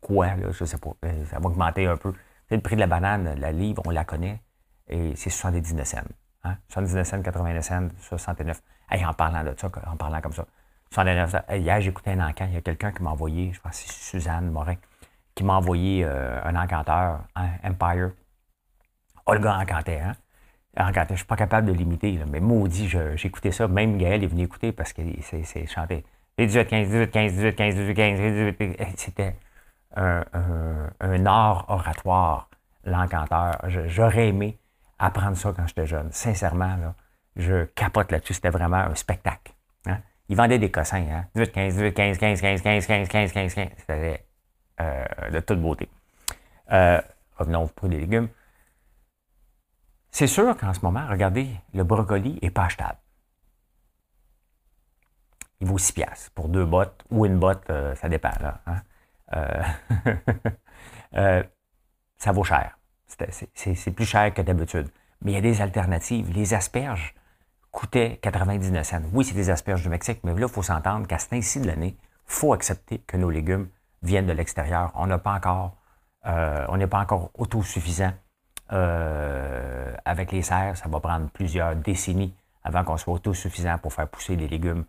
[0.00, 0.90] Quoi, là, je sais pas.
[1.04, 2.12] Euh, ça va augmenter un peu.
[2.50, 4.40] Le prix de la banane, la livre, on la connaît,
[4.88, 5.98] et c'est 79 cents.
[6.44, 6.56] Hein?
[6.68, 8.62] 79 cents, 89 cents, 69.
[8.90, 10.46] Hey, en parlant de ça, en parlant comme ça.
[10.90, 11.54] 79 cents.
[11.54, 12.46] Hier, j'écoutais un encan.
[12.46, 14.76] Il y a quelqu'un qui m'a envoyé, je pense que c'est Suzanne Morin,
[15.34, 18.12] qui m'a envoyé euh, un encanteur, hein, Empire.
[19.26, 20.16] Olga encantait, hein?
[20.78, 23.68] je ne suis pas capable de l'imiter, mais maudit, j'écoutais ça.
[23.68, 26.04] Même Gaël est venu écouter parce que c'est chanté.
[26.38, 28.20] 18, 15, 18, 15, 18, 15, 18, 15,
[28.56, 29.36] 18, C'était
[29.96, 32.48] un, art oratoire,
[32.84, 33.58] l'encanteur.
[33.86, 34.58] J'aurais aimé
[34.98, 36.10] apprendre ça quand j'étais jeune.
[36.12, 36.94] Sincèrement,
[37.36, 38.34] je capote là-dessus.
[38.34, 39.52] C'était vraiment un spectacle.
[39.86, 39.98] Hein.
[40.28, 41.04] Il vendait des cossins.
[41.10, 41.24] Hein?
[41.34, 43.68] 18, 15, 18, 15, 15, 15, 15, 15, 15, 15, 15.
[43.76, 44.24] C'était
[45.32, 45.88] de toute beauté.
[46.72, 47.00] Euh,
[47.36, 48.28] revenons au prix des légumes.
[50.10, 52.98] C'est sûr qu'en ce moment, regardez, le brocoli n'est pas achetable.
[55.60, 58.30] Il vaut 6 piastres pour deux bottes ou une botte, euh, ça dépend.
[58.40, 58.82] Là, hein.
[59.34, 59.62] euh,
[61.14, 61.42] euh,
[62.16, 62.78] ça vaut cher.
[63.54, 64.88] C'est plus cher que d'habitude.
[65.22, 66.30] Mais il y a des alternatives.
[66.32, 67.14] Les asperges
[67.72, 69.02] coûtaient 99 cents.
[69.12, 71.66] Oui, c'est des asperges du Mexique, mais là, il faut s'entendre qu'à ce temps-ci de
[71.66, 73.68] l'année, il faut accepter que nos légumes
[74.02, 74.92] viennent de l'extérieur.
[74.94, 75.76] On pas encore,
[76.24, 78.12] on n'est pas encore autosuffisant
[78.68, 84.36] avec les serres, ça va prendre plusieurs décennies avant qu'on soit autosuffisant pour faire pousser
[84.36, 84.84] des légumes,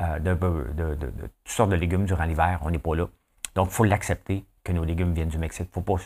[0.00, 2.60] euh, de, toutes sortes de légumes durant l'hiver.
[2.62, 3.06] On n'est pas là.
[3.54, 5.68] Donc, il faut l'accepter que nos légumes viennent du Mexique.
[5.74, 6.02] Il ne faut pas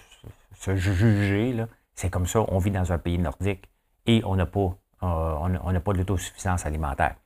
[0.54, 1.64] se juger.
[1.94, 2.44] C'est comme ça.
[2.48, 3.68] On vit dans un pays nordique
[4.06, 7.16] et on n'a pas, euh, on, pas de l'autosuffisance alimentaire.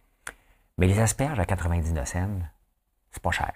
[0.78, 2.28] Mais les asperges à 99 cents,
[3.10, 3.52] c'est pas cher.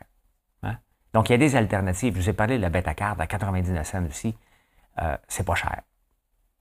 [0.62, 0.76] Hein?
[1.14, 2.14] Donc, il y a des alternatives.
[2.14, 4.36] Je vous ai parlé de la bête à à 99 cents aussi.
[5.28, 5.82] c'est pas cher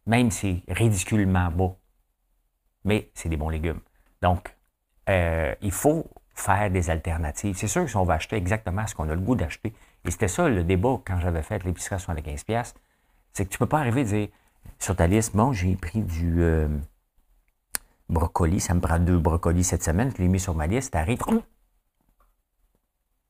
[0.08, 1.78] même si c'est ridiculement beau.
[2.84, 3.82] Mais c'est des bons légumes.
[4.22, 4.56] Donc,
[5.10, 7.58] euh, il faut faire des alternatives.
[7.58, 9.74] C'est sûr que si on va acheter exactement ce qu'on a le goût d'acheter,
[10.06, 12.74] et c'était ça le débat quand j'avais fait l'épicerie à 75$,
[13.34, 14.28] c'est que tu ne peux pas arriver à dire
[14.80, 16.68] sur ta liste, bon, j'ai pris du euh,
[18.10, 21.20] brocoli, ça me prend deux brocolis cette semaine, je l'ai mis sur ma liste, t'arrives,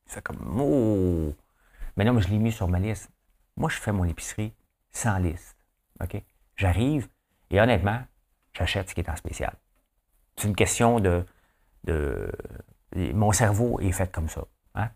[0.08, 1.34] tu fais comme, oh!
[1.96, 3.10] Mais non, mais je l'ai mis sur ma liste.
[3.56, 4.54] Moi, je fais mon épicerie
[4.90, 5.56] sans liste.
[6.00, 6.22] OK?
[6.56, 7.08] J'arrive
[7.50, 8.00] et honnêtement,
[8.52, 9.54] j'achète ce qui est en spécial.
[10.36, 11.24] C'est une question de,
[12.94, 14.44] Mon cerveau est fait comme ça.
[14.74, 14.88] Hein?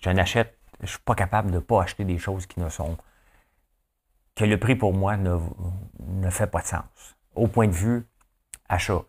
[0.00, 2.68] Je n'achète, je ne suis pas capable de ne pas acheter des choses qui ne
[2.68, 2.96] sont.
[4.34, 7.16] que le prix pour moi ne, fait pas de sens.
[7.34, 8.06] Au point de vue
[8.68, 9.02] achat.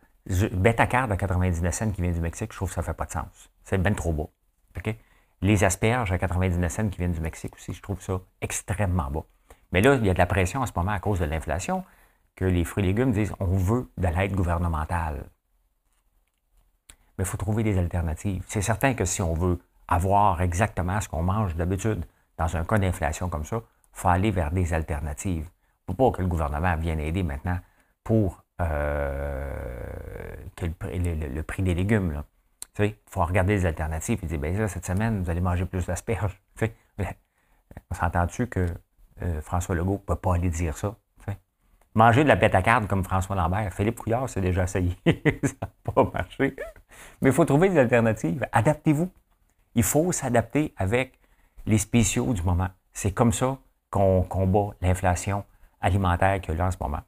[0.53, 2.85] Bête à carte à 99 cents qui vient du Mexique, je trouve que ça ne
[2.85, 3.49] fait pas de sens.
[3.63, 4.31] C'est bien trop beau.
[5.41, 9.25] Les asperges à 99 cents qui viennent du Mexique aussi, je trouve ça extrêmement beau.
[9.71, 11.83] Mais là, il y a de la pression en ce moment à cause de l'inflation
[12.35, 15.25] que les fruits et légumes disent on veut de l'aide gouvernementale.
[17.17, 18.43] Mais il faut trouver des alternatives.
[18.47, 22.05] C'est certain que si on veut avoir exactement ce qu'on mange d'habitude
[22.37, 25.49] dans un cas d'inflation comme ça, il faut aller vers des alternatives.
[25.87, 27.59] Il ne faut pas que le gouvernement vienne aider maintenant
[28.03, 32.23] pour euh, le, prix des légumes.
[32.79, 36.41] Il faut regarder les alternatives et dire, ben cette semaine, vous allez manger plus d'asperges.
[37.91, 38.67] On s'entend-tu que
[39.21, 40.95] euh, François Legault ne peut pas aller dire ça?
[41.97, 43.73] Manger de la pétacarde comme François Lambert.
[43.73, 44.97] Philippe Couillard s'est déjà essayé.
[46.13, 46.55] marché.
[47.21, 48.45] Mais il faut trouver des alternatives.
[48.51, 49.09] Adaptez-vous.
[49.75, 51.19] Il faut s'adapter avec
[51.65, 52.69] les spéciaux du moment.
[52.93, 53.57] C'est comme ça
[53.89, 55.43] qu'on combat l'inflation
[55.81, 57.01] alimentaire qu'il y a en ce moment.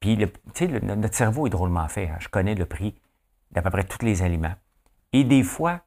[0.00, 2.08] Puis, le, le, notre cerveau est drôlement fait.
[2.08, 2.16] Hein.
[2.20, 2.94] Je connais le prix
[3.50, 4.54] d'à peu près tous les aliments.
[5.12, 5.80] Et des fois,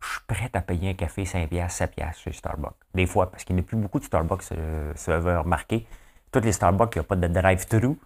[0.00, 2.76] je suis prêt à payer un café 5 7 chez Starbucks.
[2.94, 5.86] Des fois, parce qu'il n'y a plus beaucoup de Starbucks, euh, ça veut remarquer.
[6.30, 7.96] Tous les Starbucks, il n'y a pas de drive-thru,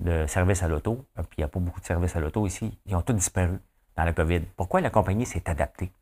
[0.00, 2.46] de service à l'auto, euh, puis il n'y a pas beaucoup de services à l'auto
[2.46, 2.78] ici.
[2.86, 3.58] Ils ont tous disparu
[3.96, 4.40] dans la COVID.
[4.56, 5.92] Pourquoi la compagnie s'est adaptée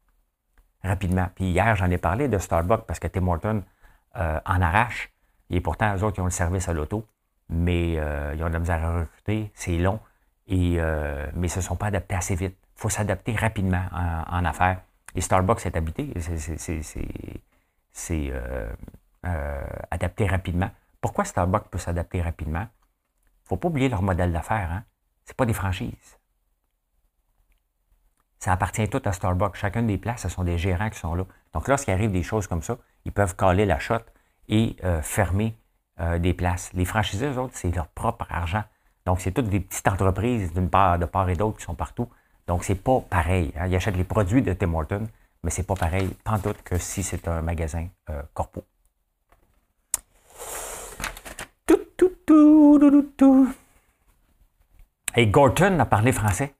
[0.83, 1.29] rapidement?
[1.35, 3.63] Puis hier, j'en ai parlé de Starbucks parce que Tim Horton
[4.17, 5.13] euh, en arrache.
[5.51, 7.07] Et pourtant, eux autres, ils ont le service à l'auto,
[7.49, 9.99] mais ils ont de la misère à recruter, c'est long,
[10.47, 12.55] et, mais ils ne se sont pas adaptés assez vite.
[12.77, 14.83] Il faut s'adapter rapidement en affaires.
[15.15, 16.13] Et Starbucks est habité,
[17.93, 18.69] c'est euh,
[19.27, 20.71] euh, adapté rapidement.
[21.01, 22.67] Pourquoi Starbucks peut s'adapter rapidement?
[23.49, 24.71] Ne faut pas oublier leur modèle d'affaires.
[24.71, 24.85] Hein?
[25.25, 26.19] Ce pas des franchises.
[28.39, 29.57] Ça appartient tout à Starbucks.
[29.57, 31.25] Chacune des places, ce sont des gérants qui sont là.
[31.53, 33.97] Donc, lorsqu'il arrive des choses comme ça, ils peuvent caler la shot
[34.49, 35.59] et euh, fermer
[36.21, 36.73] des places.
[36.75, 38.63] Les franchisés, eux autres, c'est leur propre argent.
[39.05, 42.09] Donc, c'est toutes des petites entreprises d'une part, de part et d'autre qui sont partout.
[42.47, 43.53] Donc, c'est pas pareil.
[43.57, 43.67] Hein.
[43.67, 45.09] Ils achètent les produits de Tim Hortons,
[45.43, 48.65] mais c'est pas pareil, pas doute, que si c'est un magasin euh, corpo.
[51.67, 52.28] Tout, tout, tout, tout, tout.
[55.16, 56.55] Et Gorton a parlé français.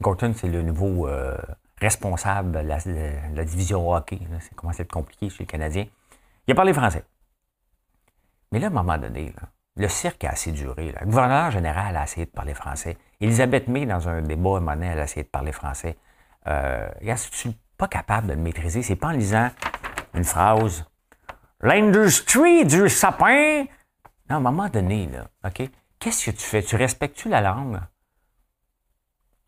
[0.00, 1.36] Gorton, c'est le nouveau euh,
[1.80, 4.18] responsable de la, division hockey.
[4.40, 5.86] Ça commence à être compliqué chez les Canadiens.
[6.46, 7.04] Il a parlé français.
[8.52, 9.32] Mais là, à un moment donné,
[9.76, 10.94] le cirque a assez duré.
[11.00, 12.96] Le gouverneur général a essayé de parler français.
[13.20, 15.96] Elisabeth May, dans un débat, à un a essayé de parler français.
[16.46, 18.82] Euh, je ne suis pas capable de le maîtriser.
[18.82, 19.50] C'est pas en lisant
[20.14, 20.84] une phrase.
[21.64, 23.64] L'industrie du sapin.
[24.30, 25.68] Non, à un moment donné, là, OK?
[25.98, 26.62] Qu'est-ce que tu fais?
[26.62, 27.80] Tu respectes-tu la langue?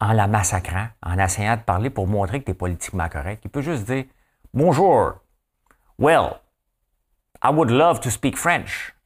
[0.01, 3.43] En la massacrant, en essayant de parler pour montrer que tu es politiquement correct.
[3.45, 4.07] Il peut juste dire
[4.53, 5.21] Bonjour.
[5.99, 6.41] Well,
[7.45, 8.97] I would love to speak French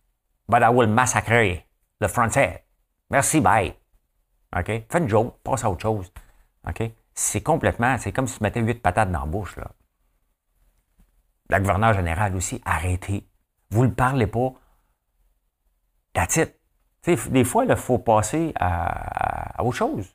[0.48, 1.64] but I will massacrer
[2.00, 2.64] le français.
[3.10, 3.74] Merci, bye.
[4.56, 4.66] OK?
[4.88, 6.12] Fais une joke, passe à autre chose.
[6.68, 6.90] OK?
[7.14, 9.68] C'est complètement, c'est comme si tu mettais huit patates dans la bouche, là.
[11.50, 13.26] La gouverneure générale aussi, arrêtez.
[13.70, 14.52] Vous ne parlez pas.
[16.12, 16.54] That's it.
[17.30, 20.14] des fois, il faut passer à, autre chose.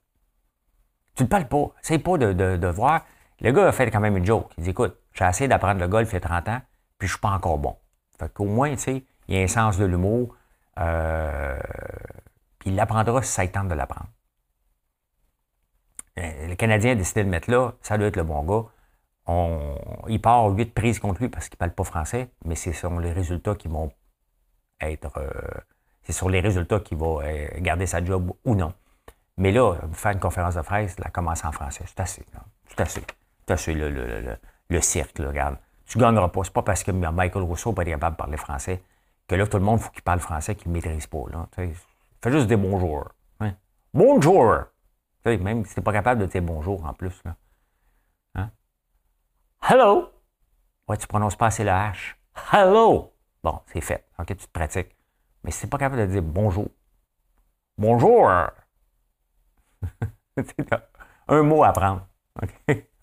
[1.16, 1.68] Tu ne parles pas.
[1.82, 3.06] C'est pas de, voir.
[3.42, 4.52] Le gars a fait quand même une joke.
[4.58, 6.62] Il dit Écoute, j'ai essayé d'apprendre le golf il y a 30 ans,
[6.98, 7.76] puis je suis pas encore bon.
[8.18, 10.36] Fait qu'au moins, tu sais, il a un sens de l'humour.
[10.80, 11.60] Euh,
[12.66, 14.10] il l'apprendra si ça de l'apprendre.
[16.18, 18.68] Euh, le Canadien a décidé de le mettre là, ça doit être le bon gars.
[19.28, 23.00] Il part huit prises contre lui parce qu'il ne parle pas français, mais c'est sur
[23.00, 23.92] les résultats qui vont
[24.80, 25.18] être.
[25.18, 25.30] Euh,
[26.04, 27.24] c'est sur les résultats qu'il va
[27.58, 28.74] garder sa job ou non.
[29.38, 32.26] Mais là, faire une conférence de presse, la commencer en français, c'est assez.
[32.68, 33.04] C'est assez.
[33.48, 34.38] C'est assez le,
[34.70, 35.58] le, cirque, regarde.
[35.88, 36.44] Tu ne gagneras pas.
[36.44, 38.82] C'est pas parce que Michael Rousseau n'est pas capable de parler français
[39.28, 41.24] que là, tout le monde, faut qu'il parle français, qu'il ne maîtrise pas.
[41.32, 41.48] Là.
[41.56, 43.10] Fais juste des bonjours.
[43.40, 43.54] Hein.
[43.94, 44.56] Bonjour!
[45.26, 47.24] même si tu n'es pas capable de dire bonjour en plus.
[49.68, 50.12] Hello!
[50.88, 52.14] Ouais, tu prononces pas assez le H.
[52.52, 53.12] Hello!
[53.44, 54.06] Bon, c'est fait.
[54.20, 54.96] OK, tu te pratiques.
[55.44, 56.68] Mais si tu n'es pas capable de dire bonjour,
[57.76, 58.30] bonjour!
[61.28, 62.06] un mot à prendre.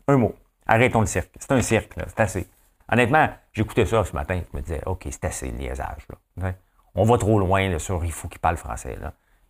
[0.07, 0.37] Un mot.
[0.66, 1.35] Arrêtons le cirque.
[1.40, 2.46] C'est un cirque, c'est assez.
[2.88, 6.07] Honnêtement, j'écoutais ça ce matin, je me disais, OK, c'est assez le liaisage.
[6.37, 6.55] Là.
[6.94, 8.96] On va trop loin là, sur il faut qu'il parle français.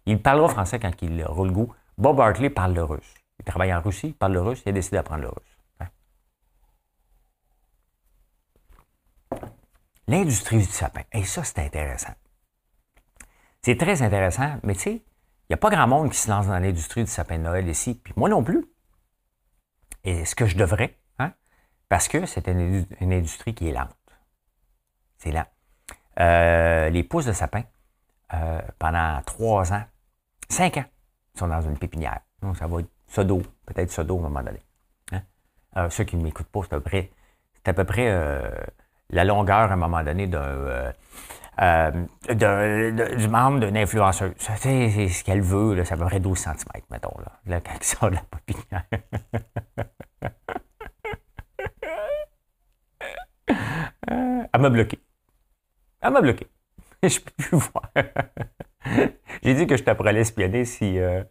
[0.06, 1.74] Il parlera français quand il aura le goût.
[1.98, 3.14] Bob Hartley parle le russe.
[3.38, 5.58] Il travaille en Russie, il parle le russe, il a décidé d'apprendre le russe.
[5.80, 5.88] Hein.
[10.08, 11.02] L'industrie du sapin.
[11.12, 12.12] Et ça, c'est intéressant.
[13.62, 16.46] C'est très intéressant, mais tu sais, il n'y a pas grand monde qui se lance
[16.46, 18.64] dans l'industrie du sapin de Noël ici, puis moi non plus.
[20.04, 20.98] Et ce que je devrais,
[21.92, 23.94] parce que c'est une, industrie qui est lente.
[25.18, 25.44] C'est lent.
[26.20, 27.64] Euh, les pousses de sapin,
[28.32, 29.84] euh, pendant trois ans,
[30.48, 30.86] cinq ans,
[31.34, 32.20] sont dans une pépinière.
[32.40, 34.62] Donc, ça va être sodo, peut-être sodo à un moment donné.
[35.12, 35.20] Hein?
[35.74, 37.10] Alors, ceux qui ne m'écoutent pas, c'est à peu près,
[37.56, 38.50] c'est à peu près euh,
[39.12, 40.92] la longueur à un moment donné d'un,
[43.16, 44.32] du membre d'une influenceuse.
[44.38, 46.56] C'est, ce qu'elle veut, là, à peu près 12 cm,
[46.90, 48.84] mettons, là, là quand ils sont de la pépinière.
[54.52, 54.98] Elle m'a bloqué.
[56.00, 56.46] Elle m'a bloqué.
[57.02, 57.90] Je peux plus voir.
[59.42, 61.22] J'ai dit que j'étais pour aller espionner si, euh,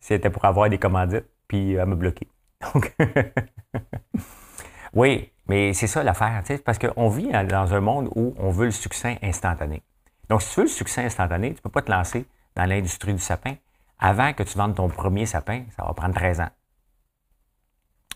[0.00, 2.28] si c'était pour avoir des commandites, puis elle m'a bloqué.
[2.62, 2.94] Donc,
[4.94, 8.70] oui, Mais c'est ça l'affaire, parce qu'on vit dans un monde où on veut le
[8.70, 9.82] succès instantané.
[10.28, 13.12] Donc, si tu veux le succès instantané, tu ne peux pas te lancer dans l'industrie
[13.12, 13.54] du sapin.
[13.98, 16.50] Avant que tu vendes ton premier sapin, ça va prendre 13 ans.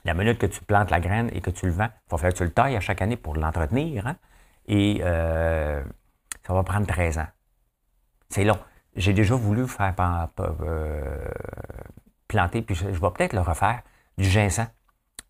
[0.05, 2.33] La minute que tu plantes la graine et que tu le vends, il va falloir
[2.33, 4.07] que tu le tailles à chaque année pour l'entretenir.
[4.07, 4.17] Hein?
[4.67, 5.83] Et euh,
[6.47, 7.27] ça va prendre 13 ans.
[8.29, 8.59] C'est long.
[8.95, 9.95] J'ai déjà voulu faire
[10.41, 11.29] euh,
[12.29, 13.83] planter, puis je, vais peut-être le refaire,
[14.17, 14.69] du ginseng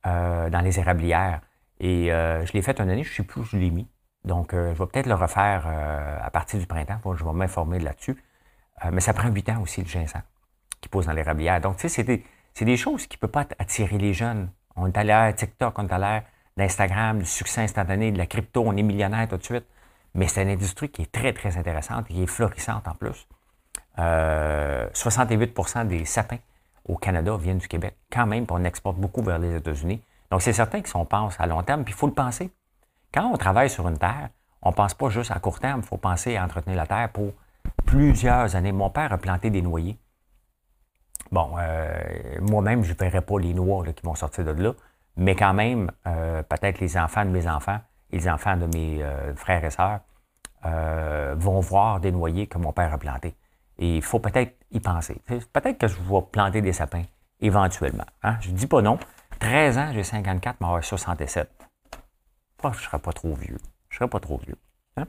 [0.07, 1.41] euh, dans les érablières.
[1.81, 3.87] Et je l'ai fait une année, je ne sais plus où je l'ai mis.
[4.25, 6.99] Donc, je vais peut-être le refaire à partir du printemps.
[7.15, 8.17] je vais m'informer là-dessus.
[8.91, 10.23] mais ça prend 8 ans aussi, le ginseng,
[10.81, 11.61] qui pose dans l'érablière.
[11.61, 12.05] Donc, tu sais,
[12.55, 14.51] c'est des, choses qui ne peuvent pas attirer les jeunes.
[14.75, 16.23] On est à l'ère TikTok, on est à l'ère
[16.57, 19.67] d'Instagram, du succès instantané, de la crypto, on est millionnaire tout de suite.
[20.15, 23.27] Mais c'est une industrie qui est très, très intéressante et qui est florissante en plus.
[23.99, 26.39] 68% euh, des sapins
[26.87, 27.97] au Canada viennent du Québec.
[28.11, 30.03] Quand même, on exporte beaucoup vers les États-Unis.
[30.31, 32.51] Donc, c'est certain que si on pense à long terme, puis il faut le penser.
[33.12, 34.31] Quand on travaille sur une terre,
[34.62, 37.09] on ne pense pas juste à court terme, il faut penser à entretenir la terre
[37.11, 37.33] pour
[37.85, 38.73] plusieurs années.
[38.73, 39.99] Mon père a planté des noyers.
[41.33, 41.97] Bon, euh,
[42.41, 44.73] moi-même, je ne verrai pas les noix qui vont sortir de là,
[45.17, 47.79] mais quand même, euh, peut-être les enfants de mes enfants
[48.11, 50.01] et les enfants de mes euh, frères et sœurs
[51.37, 53.37] vont voir des noyers que mon père a plantés.
[53.79, 55.21] Et il faut peut-être y penser.
[55.53, 57.05] Peut-être que je vais planter des sapins
[57.41, 58.07] éventuellement.
[58.25, 58.37] Hein.
[58.41, 58.99] Je ne dis pas non.
[59.38, 61.51] 13 ans, j'ai 54, mais 67.
[62.62, 63.59] je ne serai pas trop vieux.
[63.88, 64.57] Je ne serai pas trop vieux.
[64.96, 65.07] Hein.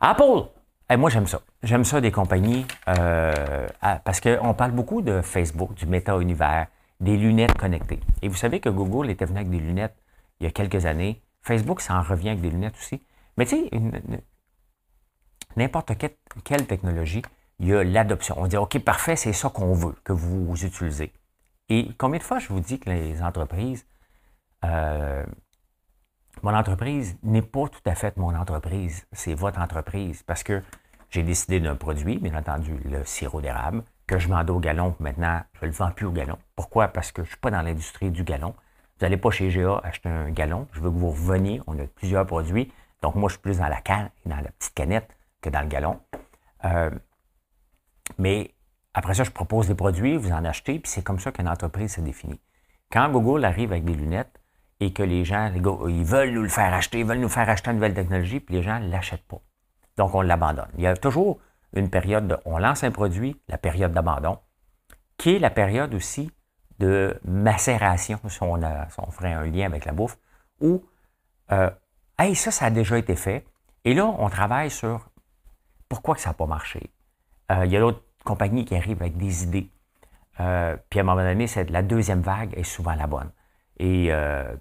[0.00, 0.48] Apple!
[0.96, 1.40] moi, j'aime ça.
[1.62, 3.66] J'aime ça des compagnies euh,
[4.04, 6.68] parce qu'on parle beaucoup de Facebook, du méta-univers,
[7.00, 8.00] des lunettes connectées.
[8.22, 9.96] Et vous savez que Google était venu avec des lunettes
[10.40, 11.22] il y a quelques années.
[11.42, 13.02] Facebook, ça en revient avec des lunettes aussi.
[13.36, 13.70] Mais tu sais,
[15.56, 15.92] n'importe
[16.44, 17.22] quelle, technologie,
[17.58, 18.36] il y a l'adoption.
[18.38, 21.12] On dit, OK, parfait, c'est ça qu'on veut que vous utilisez.
[21.68, 23.86] Et combien de fois je vous dis que les entreprises,
[24.64, 25.24] euh,
[26.42, 30.22] mon entreprise n'est pas tout à fait mon entreprise, c'est votre entreprise.
[30.22, 30.62] Parce que
[31.10, 34.94] j'ai décidé d'un produit, bien entendu, le sirop d'érable, que je vends au galon.
[35.00, 36.38] Maintenant, je ne le vends plus au galon.
[36.54, 36.88] Pourquoi?
[36.88, 38.54] Parce que je ne suis pas dans l'industrie du galon.
[38.98, 40.68] Vous n'allez pas chez GA acheter un galon.
[40.72, 41.60] Je veux que vous reveniez.
[41.66, 42.72] On a plusieurs produits.
[43.02, 45.08] Donc, moi, je suis plus dans la canne et dans la petite canette
[45.40, 46.00] que dans le galon.
[46.64, 46.90] Euh,
[48.18, 48.54] mais
[48.96, 51.96] après ça, je propose des produits, vous en achetez, puis c'est comme ça qu'une entreprise
[51.96, 52.40] se définit.
[52.90, 54.40] Quand Google arrive avec des lunettes,
[54.80, 57.70] et que les gens, ils veulent nous le faire acheter, ils veulent nous faire acheter
[57.70, 59.40] une nouvelle technologie, puis les gens ne l'achètent pas.
[59.98, 60.70] Donc, on l'abandonne.
[60.78, 61.38] Il y a toujours
[61.74, 64.38] une période de, on lance un produit, la période d'abandon,
[65.18, 66.30] qui est la période aussi
[66.78, 68.58] de macération, si on,
[69.10, 70.16] ferait un lien avec la bouffe,
[70.62, 70.82] où,
[71.52, 71.70] euh,
[72.18, 73.44] hey, ça, ça a déjà été fait.
[73.84, 75.10] Et là, on travaille sur
[75.86, 76.90] pourquoi ça n'a pas marché.
[77.52, 79.70] Euh, il y a d'autres compagnies qui arrivent avec des idées.
[80.40, 83.30] Euh, puis à un moment donné, c'est la deuxième vague est souvent la bonne.
[83.78, 84.54] Et euh,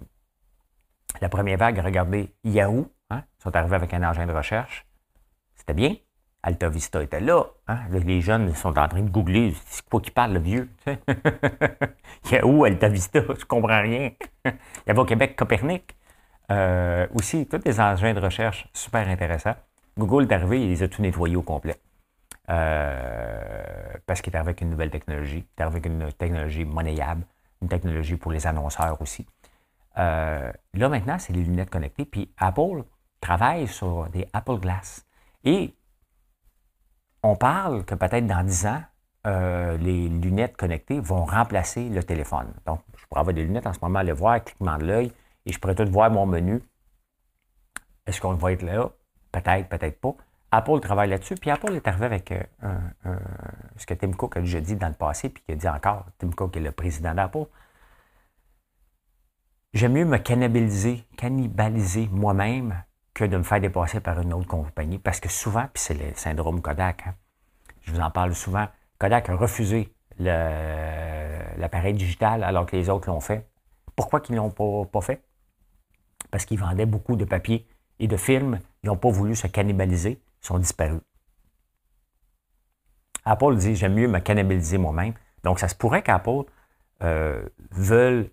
[1.19, 4.85] la première vague, regardez, Yahoo, hein, sont arrivés avec un engin de recherche.
[5.55, 5.95] C'était bien.
[6.43, 7.43] Alta Vista était là.
[7.67, 7.79] Hein.
[7.89, 9.53] Les jeunes sont en train de googler.
[9.65, 10.69] C'est quoi qui parle, le vieux?
[12.31, 14.11] Yahoo, Alta Vista, je comprends rien.
[14.45, 14.51] Il
[14.87, 15.95] y avait au Québec Copernic.
[16.51, 19.55] Euh, aussi, tous les engins de recherche super intéressants.
[19.97, 21.77] Google est arrivé, il les a tout nettoyés au complet.
[22.49, 23.63] Euh,
[24.05, 25.45] parce qu'il est avec une nouvelle technologie.
[25.57, 27.25] Il est avec une technologie monnayable
[27.61, 29.25] une technologie pour les annonceurs aussi.
[29.97, 32.05] Euh, là, maintenant, c'est les lunettes connectées.
[32.05, 32.83] Puis Apple
[33.21, 35.05] travaille sur des Apple Glass.
[35.43, 35.73] Et
[37.23, 38.83] on parle que peut-être dans 10 ans,
[39.25, 42.53] euh, les lunettes connectées vont remplacer le téléphone.
[42.65, 45.11] Donc, je pourrais avoir des lunettes en ce moment, aller voir, cliquement de l'œil,
[45.45, 46.61] et je pourrais tout voir mon menu.
[48.05, 48.91] Est-ce qu'on va être là?
[49.31, 50.15] Peut-être, peut-être pas.
[50.55, 51.35] Apple travaille là-dessus.
[51.35, 52.43] Puis Apple est arrivé avec euh,
[53.77, 56.05] ce que Tim Cook a déjà dit dans le passé, puis qu'il a dit encore,
[56.17, 57.45] Tim Cook est le président d'Apple.
[59.73, 64.97] J'aime mieux me cannibaliser, cannibaliser moi-même que de me faire dépasser par une autre compagnie.
[64.97, 67.15] Parce que souvent, puis c'est le syndrome Kodak, hein,
[67.81, 73.19] je vous en parle souvent, Kodak a refusé l'appareil digital alors que les autres l'ont
[73.19, 73.45] fait.
[73.97, 75.21] Pourquoi qu'ils ne l'ont pas, pas fait?
[76.31, 77.67] Parce qu'ils vendaient beaucoup de papier
[77.99, 78.59] et de films.
[78.83, 81.01] Ils n'ont pas voulu se cannibaliser sont disparus.
[83.25, 85.13] Apple dit j'aime mieux me cannibaliser moi-même.
[85.43, 86.43] Donc, ça se pourrait qu'Apple
[87.03, 88.31] euh, veuille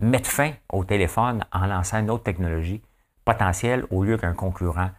[0.00, 2.82] mettre fin au téléphone en lançant une autre technologie
[3.24, 4.90] potentielle au lieu qu'un concurrent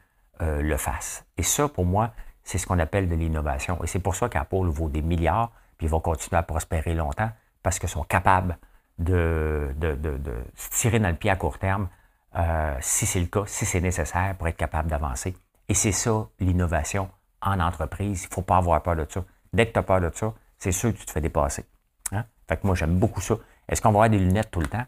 [0.42, 1.26] euh, le fasse.
[1.38, 3.82] Et ça, pour moi, c'est ce qu'on appelle de l'innovation.
[3.84, 7.30] Et c'est pour ça qu'Apple vaut des milliards, puis il va continuer à prospérer longtemps,
[7.62, 8.58] parce qu'ils sont capables
[9.00, 10.18] de, de,
[10.56, 11.90] se tirer dans le pied à court terme,
[12.36, 15.36] euh, si c'est le cas, si c'est nécessaire pour être capable d'avancer.
[15.70, 17.10] Et c'est ça, l'innovation
[17.42, 18.24] en entreprise.
[18.24, 19.24] Il ne faut pas avoir peur de ça.
[19.54, 21.66] Dès que tu as peur de ça, c'est sûr que tu te fais dépasser.
[22.12, 22.26] Hein?
[22.48, 23.36] Fait que moi, j'aime beaucoup ça.
[23.68, 24.86] Est-ce qu'on va avoir des lunettes tout le temps?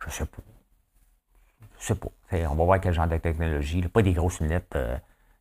[0.00, 0.42] Je ne sais pas.
[1.78, 2.08] Je sais pas.
[2.32, 3.82] On va voir quel genre de technologie.
[3.82, 4.96] Pas des grosses lunettes euh,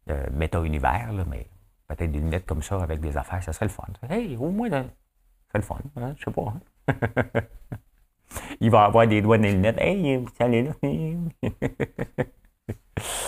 [0.08, 1.48] de méta-univers, mais
[1.88, 3.86] peut-être des lunettes comme ça avec des affaires, ça serait le fun.
[4.10, 5.78] Hey, au moins, c'est le fun.
[5.96, 6.14] Hein?
[6.18, 6.54] Je sais pas.
[6.88, 7.40] Hein?
[8.60, 9.80] Il va avoir des doigts dans les lunettes.
[9.80, 10.74] Hey, salut là.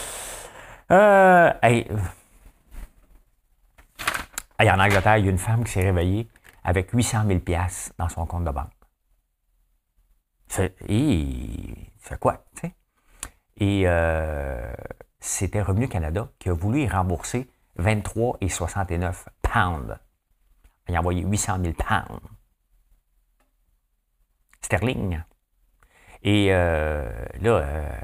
[0.91, 1.51] euh,
[4.59, 6.27] en Angleterre, il y a une femme qui s'est réveillée
[6.63, 7.39] avec 800 000
[7.97, 8.69] dans son compte de banque.
[10.47, 10.75] C'est
[12.19, 12.45] quoi?
[13.57, 14.73] Et euh,
[15.19, 19.97] c'était Revenu Canada qui a voulu y rembourser 23,69 pounds.
[20.87, 22.21] Il a envoyé 800 000 pounds.
[24.61, 25.21] Sterling.
[26.23, 27.07] Et euh,
[27.41, 27.99] là, euh,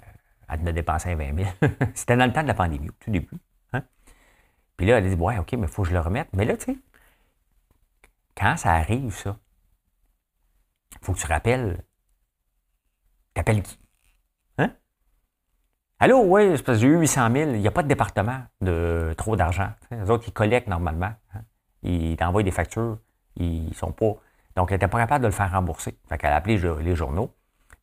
[0.51, 1.49] elle a dépensé 20 000.
[1.95, 3.37] C'était dans le temps de la pandémie, au tout début.
[3.73, 3.83] Hein?
[4.77, 6.29] Puis là, elle a dit, ouais, OK, mais il faut que je le remette.
[6.33, 6.77] Mais là, tu sais,
[8.35, 9.37] quand ça arrive, ça,
[10.93, 11.83] il faut que tu rappelles.
[13.33, 13.79] T'appelles qui?
[14.57, 14.71] Hein?
[15.99, 17.51] Allô, oui, c'est parce que j'ai eu 800 000.
[17.51, 19.71] Il n'y a pas de département de trop d'argent.
[19.91, 21.13] Les autres, ils collectent normalement.
[21.33, 21.41] Hein?
[21.83, 22.99] Ils t'envoient des factures.
[23.37, 24.15] Ils sont pas.
[24.57, 25.97] Donc, elle n'était pas capable de le faire rembourser.
[26.09, 27.33] Fait qu'elle a appelé les journaux.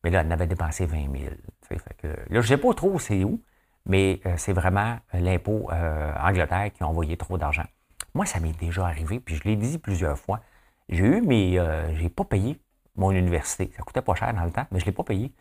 [0.03, 1.33] Mais là, elle avait dépensé 20 000.
[1.63, 3.41] Fait que, là, je ne sais pas trop c'est où,
[3.85, 7.65] mais euh, c'est vraiment euh, l'impôt euh, Angleterre qui a envoyé trop d'argent.
[8.13, 10.41] Moi, ça m'est déjà arrivé, puis je l'ai dit plusieurs fois.
[10.87, 12.59] J'ai eu, mais je n'ai pas payé
[12.95, 13.71] mon université.
[13.77, 15.31] Ça coûtait pas cher dans le temps, mais je ne l'ai pas payé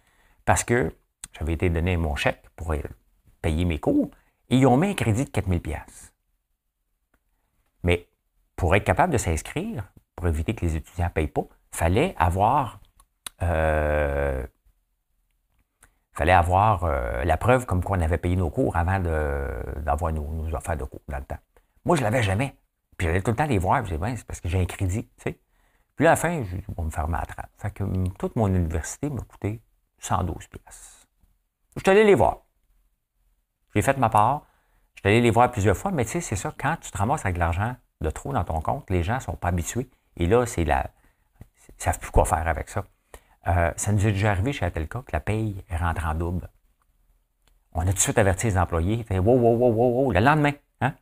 [0.44, 0.94] parce que
[1.32, 2.74] j'avais été donné mon chèque pour
[3.40, 4.10] payer mes cours
[4.50, 5.60] et ils ont mis un crédit de 4 000
[7.82, 8.06] Mais
[8.56, 12.14] pour être capable de s'inscrire, pour éviter que les étudiants ne payent pas, il fallait
[12.18, 12.80] avoir,
[13.42, 14.46] euh,
[16.12, 20.54] fallait avoir euh, la preuve comme quoi on avait payé nos cours avant d'avoir nos,
[20.54, 21.38] affaires de cours dans le temps.
[21.84, 22.56] Moi, je ne l'avais jamais.
[22.96, 24.64] Puis j'allais tout le temps les voir, je disais, ben, c'est parce que j'ai un
[24.64, 25.08] crédit.
[25.96, 27.50] Puis à la fin, je vais me faire ma trappe.
[27.56, 29.60] Fait que hum, toute mon université m'a coûté
[29.98, 31.06] 112 pièces.
[31.76, 32.38] Je suis allé les voir.
[33.74, 34.46] J'ai fait ma part.
[34.94, 36.98] Je suis allé les voir plusieurs fois, mais tu sais, c'est ça, quand tu te
[36.98, 39.88] ramasses avec de l'argent de trop dans ton compte, les gens ne sont pas habitués.
[40.16, 40.90] Et là, c'est la.
[41.40, 42.84] Ils ne savent plus quoi faire avec ça.
[43.48, 46.48] Euh, ça nous est déjà arrivé chez Atelka que la paye rentre en double.
[47.72, 49.04] On a tout de suite averti les employés.
[49.04, 50.94] Fait, wow, wow, wow, wow, wow, le lendemain, hein?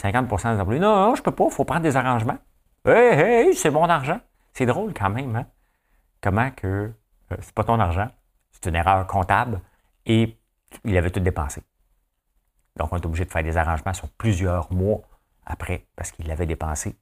[0.00, 0.80] 50% des employés.
[0.80, 2.38] Non, non, je peux pas, il faut prendre des arrangements.
[2.84, 4.20] Hey, hey, c'est mon argent.
[4.52, 5.46] C'est drôle quand même, hein?
[6.20, 6.92] Comment que
[7.32, 8.08] euh, c'est pas ton argent,
[8.50, 9.60] c'est une erreur comptable
[10.06, 10.36] et
[10.84, 11.62] il avait tout dépensé.
[12.76, 15.00] Donc, on est obligé de faire des arrangements sur plusieurs mois
[15.46, 16.96] après parce qu'il l'avait dépensé.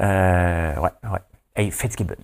[0.00, 1.20] Euh, ouais, ouais.
[1.54, 2.16] Hey, Fitzgibbon.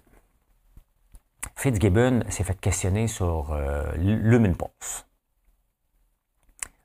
[1.56, 5.06] Fitzgibbon s'est fait questionner sur euh, Lumen Pulse.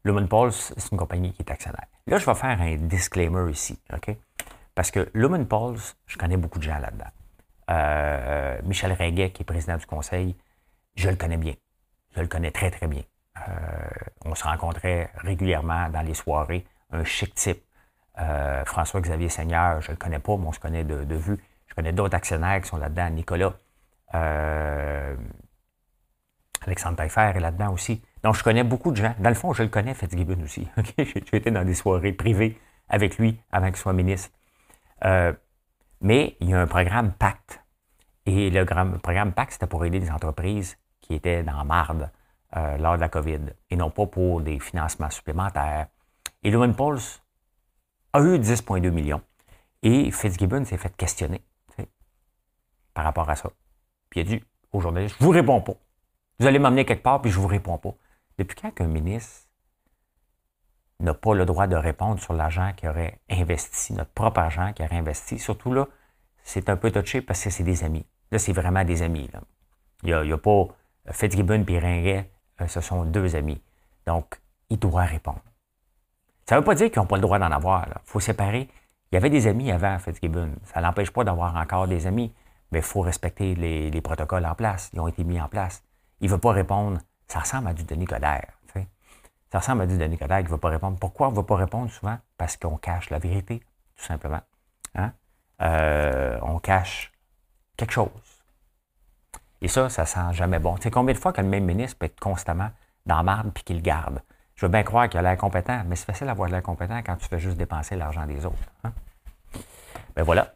[0.04, 1.88] Lumen Pulse, c'est une compagnie qui est actionnaire.
[2.08, 4.16] Là, je vais faire un disclaimer ici, OK?
[4.76, 7.10] Parce que Lumen Pulse, je connais beaucoup de gens là-dedans.
[7.72, 10.36] Euh, Michel Ringuet, qui est président du conseil,
[10.96, 11.54] je le connais bien.
[12.16, 13.02] Je le connais très, très bien.
[13.38, 13.52] Euh,
[14.26, 16.66] on se rencontrait régulièrement dans les soirées.
[16.92, 17.62] Un chic type.
[18.20, 21.38] Euh, François-Xavier Seigneur, je ne le connais pas, mais on se connaît de, vue.
[21.68, 23.10] Je connais d'autres actionnaires qui sont là-dedans.
[23.10, 23.54] Nicolas.
[24.16, 25.16] Euh,
[26.62, 28.02] Alexandre Taillefer est là-dedans aussi.
[28.24, 29.14] Donc, je connais beaucoup de gens.
[29.20, 30.68] Dans le fond, je le connais, Fitzgibbon aussi.
[30.98, 32.60] J'ai été dans des soirées privées
[32.90, 34.32] avec lui avant qu'il soit ministre.
[35.04, 35.34] Euh,
[36.02, 37.62] mais il y a un programme Pacte.
[38.26, 42.10] Et le programme Pacte, c'était pour aider les entreprises qui étaient dans marde
[42.80, 45.88] lors de la COVID et non pas pour des financements supplémentaires.
[46.42, 47.22] Et Lumen Pulse
[48.14, 49.22] a eu 10,2 millions.
[49.84, 51.42] Et Fitzgibbon s'est fait questionner
[52.96, 53.52] par rapport à ça.
[54.16, 55.74] Puis il a dit aux journalistes, je vous réponds pas.
[56.40, 57.94] Vous allez m'amener quelque part, puis je vous réponds pas.
[58.38, 59.50] Depuis quand qu'un ministre
[61.02, 64.86] n'a pas le droit de répondre sur l'argent qu'il aurait investi, notre propre argent qu'il
[64.86, 65.88] aurait investi, surtout là,
[66.44, 68.06] c'est un peu touché parce que c'est des amis.
[68.32, 69.30] Là, c'est vraiment des amis.
[70.04, 70.68] Il n'y a, pas
[71.12, 73.62] Fitzgibbon et Ringuet, euh, ce sont deux amis.
[74.08, 74.40] Donc,
[74.70, 75.44] il doit répondre.
[76.46, 77.86] Ça ne veut pas dire qu'ils n'ont pas le droit d'en avoir.
[77.88, 78.70] Il faut séparer.
[79.12, 80.54] Il y avait des amis avant Fitzgibbon.
[80.64, 82.34] Ça n'empêche pas d'avoir encore des amis,
[82.72, 84.90] il faut respecter les, protocoles en place.
[84.94, 85.84] Ils ont été mis en place.
[86.22, 87.00] Il ne veut pas répondre.
[87.28, 88.52] Ça ressemble à du Denis Coderre.
[89.52, 90.98] Ça ressemble à du Denis Coderre qui ne veut pas répondre.
[91.00, 92.18] Pourquoi on ne veut pas répondre souvent?
[92.38, 93.64] Parce qu'on cache la vérité,
[93.96, 94.42] tout simplement.
[94.96, 95.14] Hein?
[95.62, 97.14] Euh, on cache
[97.78, 98.10] quelque chose.
[99.62, 100.76] Et ça, ça sent jamais bon.
[100.76, 102.70] Tu sais, combien de fois que le même ministre peut être constamment
[103.06, 104.22] dans marde puis qu'il garde?
[104.56, 107.16] Je veux bien croire qu'il a l'air compétent, mais c'est facile d'avoir l'air compétent quand
[107.16, 108.58] tu fais juste dépenser l'argent des autres.
[108.84, 108.92] Hein?
[110.16, 110.55] Ben voilà.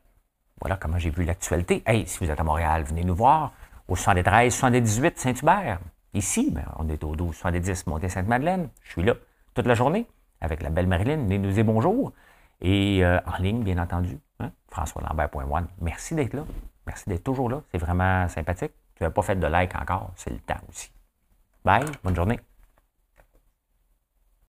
[0.61, 1.83] Voilà comment j'ai vu l'actualité.
[1.85, 3.53] Hey, si vous êtes à Montréal, venez nous voir
[3.87, 5.79] au 73, 78 Saint-Hubert.
[6.13, 8.69] Ici, ben, on est au 12, 70 Montée-Sainte-Madeleine.
[8.83, 9.13] Je suis là
[9.53, 10.05] toute la journée
[10.41, 11.17] avec la belle Marilyn.
[11.17, 12.11] Venez nous dire bonjour.
[12.61, 14.19] Et euh, en ligne, bien entendu.
[14.39, 14.51] Hein?
[14.69, 15.67] FrançoisLambert.one.
[15.81, 16.43] Merci d'être là.
[16.85, 17.61] Merci d'être toujours là.
[17.71, 18.71] C'est vraiment sympathique.
[18.95, 20.11] Tu n'as pas fait de like encore.
[20.15, 20.91] C'est le temps aussi.
[21.63, 22.39] Bye, bonne journée.